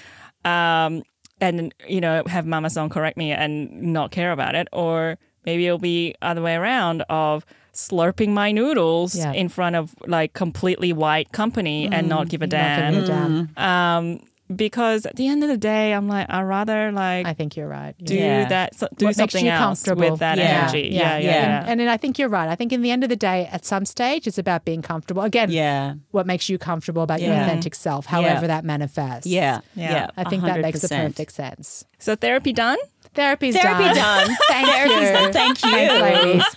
um, 0.46 1.04
and 1.42 1.74
you 1.88 2.02
know, 2.02 2.24
have 2.28 2.46
Mama 2.46 2.70
Song 2.70 2.90
correct 2.90 3.18
me 3.18 3.32
and 3.32 3.70
not 3.94 4.12
care 4.12 4.32
about 4.32 4.56
it, 4.56 4.68
or 4.72 5.18
maybe 5.46 5.66
it'll 5.66 5.78
be 5.80 6.16
other 6.22 6.42
way 6.42 6.56
around 6.56 7.02
of 7.10 7.46
slurping 7.74 8.30
my 8.30 8.52
noodles 8.52 9.16
Yeah. 9.16 9.32
in 9.34 9.48
front 9.50 9.76
of 9.76 9.94
like 10.08 10.34
completely 10.34 10.92
white 10.92 11.32
company 11.32 11.88
and 11.92 12.10
not 12.10 12.28
give 12.28 12.42
a 12.42 12.48
damn. 12.48 12.94
giving 12.94 13.04
a 13.04 13.08
damn. 13.08 13.50
Um, 13.58 14.20
because 14.56 15.06
at 15.06 15.16
the 15.16 15.28
end 15.28 15.44
of 15.44 15.50
the 15.50 15.58
day, 15.58 15.94
I'm 15.94 16.08
like, 16.08 16.28
I'd 16.30 16.42
rather 16.44 16.92
like 16.92 17.26
I 17.28 17.34
think 17.34 17.56
you're 17.56 17.68
right. 17.68 17.96
do 18.04 18.16
Yeah. 18.16 18.48
that, 18.48 18.76
so, 18.76 18.88
do 18.98 19.06
what 19.06 19.10
makes 19.18 19.18
something 19.18 19.46
you 19.46 19.52
else 19.52 19.84
comfortable 19.84 20.12
with 20.12 20.20
that 20.22 20.38
Yeah. 20.38 20.44
energy. 20.70 20.90
Yeah, 20.92 21.18
Yeah, 21.18 21.18
yeah, 21.18 21.32
yeah. 21.32 21.60
And, 21.62 21.70
and 21.70 21.80
then 21.80 21.88
I 21.88 21.98
think 21.98 22.18
you're 22.18 22.30
right. 22.30 22.50
I 22.50 22.56
think 22.56 22.74
in 22.74 22.82
the 22.82 22.92
end 22.92 23.04
of 23.04 23.10
the 23.10 23.16
day, 23.16 23.48
at 23.52 23.64
some 23.66 23.86
stage, 23.86 24.26
it's 24.28 24.38
about 24.38 24.66
being 24.66 24.82
comfortable. 24.82 25.22
Again, 25.22 25.52
yeah. 25.52 25.94
what 26.12 26.26
makes 26.26 26.50
you 26.50 26.58
comfortable 26.58 27.04
about 27.04 27.22
your 27.22 27.34
authentic 27.34 27.76
self, 27.76 28.06
however 28.08 28.48
that 28.48 28.66
manifests. 28.66 29.28
Yeah. 29.28 29.62
Yeah. 29.76 29.92
Yeah. 29.92 30.08
I 30.18 30.24
think 30.24 30.44
that 30.44 30.62
makes 30.62 30.82
the 30.82 30.90
perfect 30.90 31.32
sense. 31.32 31.86
So 32.00 32.16
therapy 32.16 32.54
done. 32.54 32.78
Therapy's 33.16 33.56
Therapy 33.58 33.84
done. 33.96 34.28
Therapy 34.28 34.28
done. 34.28 34.38
Thank 34.48 34.68
Therapy's 34.68 35.08
you. 35.08 35.14
done. 35.14 35.34
Thank 35.34 35.64
you. 35.66 35.72
Thanks, 35.72 36.56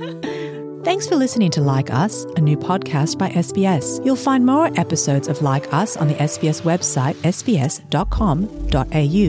ladies. 0.00 0.60
Thanks 0.82 1.06
for 1.06 1.14
listening 1.14 1.50
to 1.50 1.60
Like 1.60 1.90
Us, 1.90 2.24
a 2.36 2.40
new 2.40 2.56
podcast 2.56 3.18
by 3.18 3.28
SBS. 3.28 4.02
You'll 4.02 4.16
find 4.16 4.46
more 4.46 4.70
episodes 4.80 5.28
of 5.28 5.42
Like 5.42 5.70
Us 5.74 5.94
on 5.98 6.08
the 6.08 6.14
SBS 6.14 6.62
website, 6.62 7.16
sbs.com.au 7.16 7.84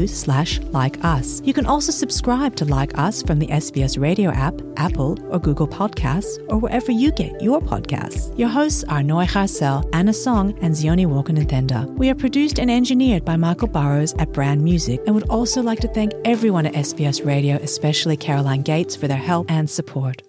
slash 0.05 0.59
like 0.61 1.03
us. 1.03 1.41
You 1.43 1.53
can 1.53 1.65
also 1.65 1.91
subscribe 1.91 2.55
to 2.55 2.63
Like 2.63 2.97
Us 2.97 3.21
from 3.21 3.39
the 3.39 3.47
SBS 3.47 3.99
radio 3.99 4.31
app, 4.31 4.53
Apple 4.77 5.19
or 5.29 5.39
Google 5.39 5.67
Podcasts, 5.67 6.39
or 6.47 6.57
wherever 6.57 6.89
you 6.89 7.11
get 7.11 7.41
your 7.41 7.59
podcasts. 7.59 8.33
Your 8.39 8.47
hosts 8.47 8.85
are 8.85 9.03
Noy 9.03 9.25
Harsel, 9.25 9.83
Anna 9.91 10.13
Song, 10.13 10.57
and 10.61 10.73
Zioni 10.73 11.05
Walker 11.05 11.33
Nthenda. 11.33 11.85
We 11.97 12.09
are 12.09 12.15
produced 12.15 12.59
and 12.59 12.71
engineered 12.71 13.25
by 13.25 13.35
Michael 13.35 13.67
Burrows 13.67 14.13
at 14.19 14.31
Brand 14.31 14.63
Music 14.63 15.01
and 15.05 15.13
would 15.15 15.29
also 15.29 15.61
like 15.61 15.81
to 15.81 15.89
thank 15.89 16.13
everyone 16.23 16.65
at 16.65 16.75
SBS 16.75 17.25
Radio, 17.25 17.57
especially 17.57 18.15
Caroline 18.15 18.61
Gates, 18.61 18.95
for 18.95 19.09
their 19.09 19.17
help 19.17 19.51
and 19.51 19.69
support. 19.69 20.21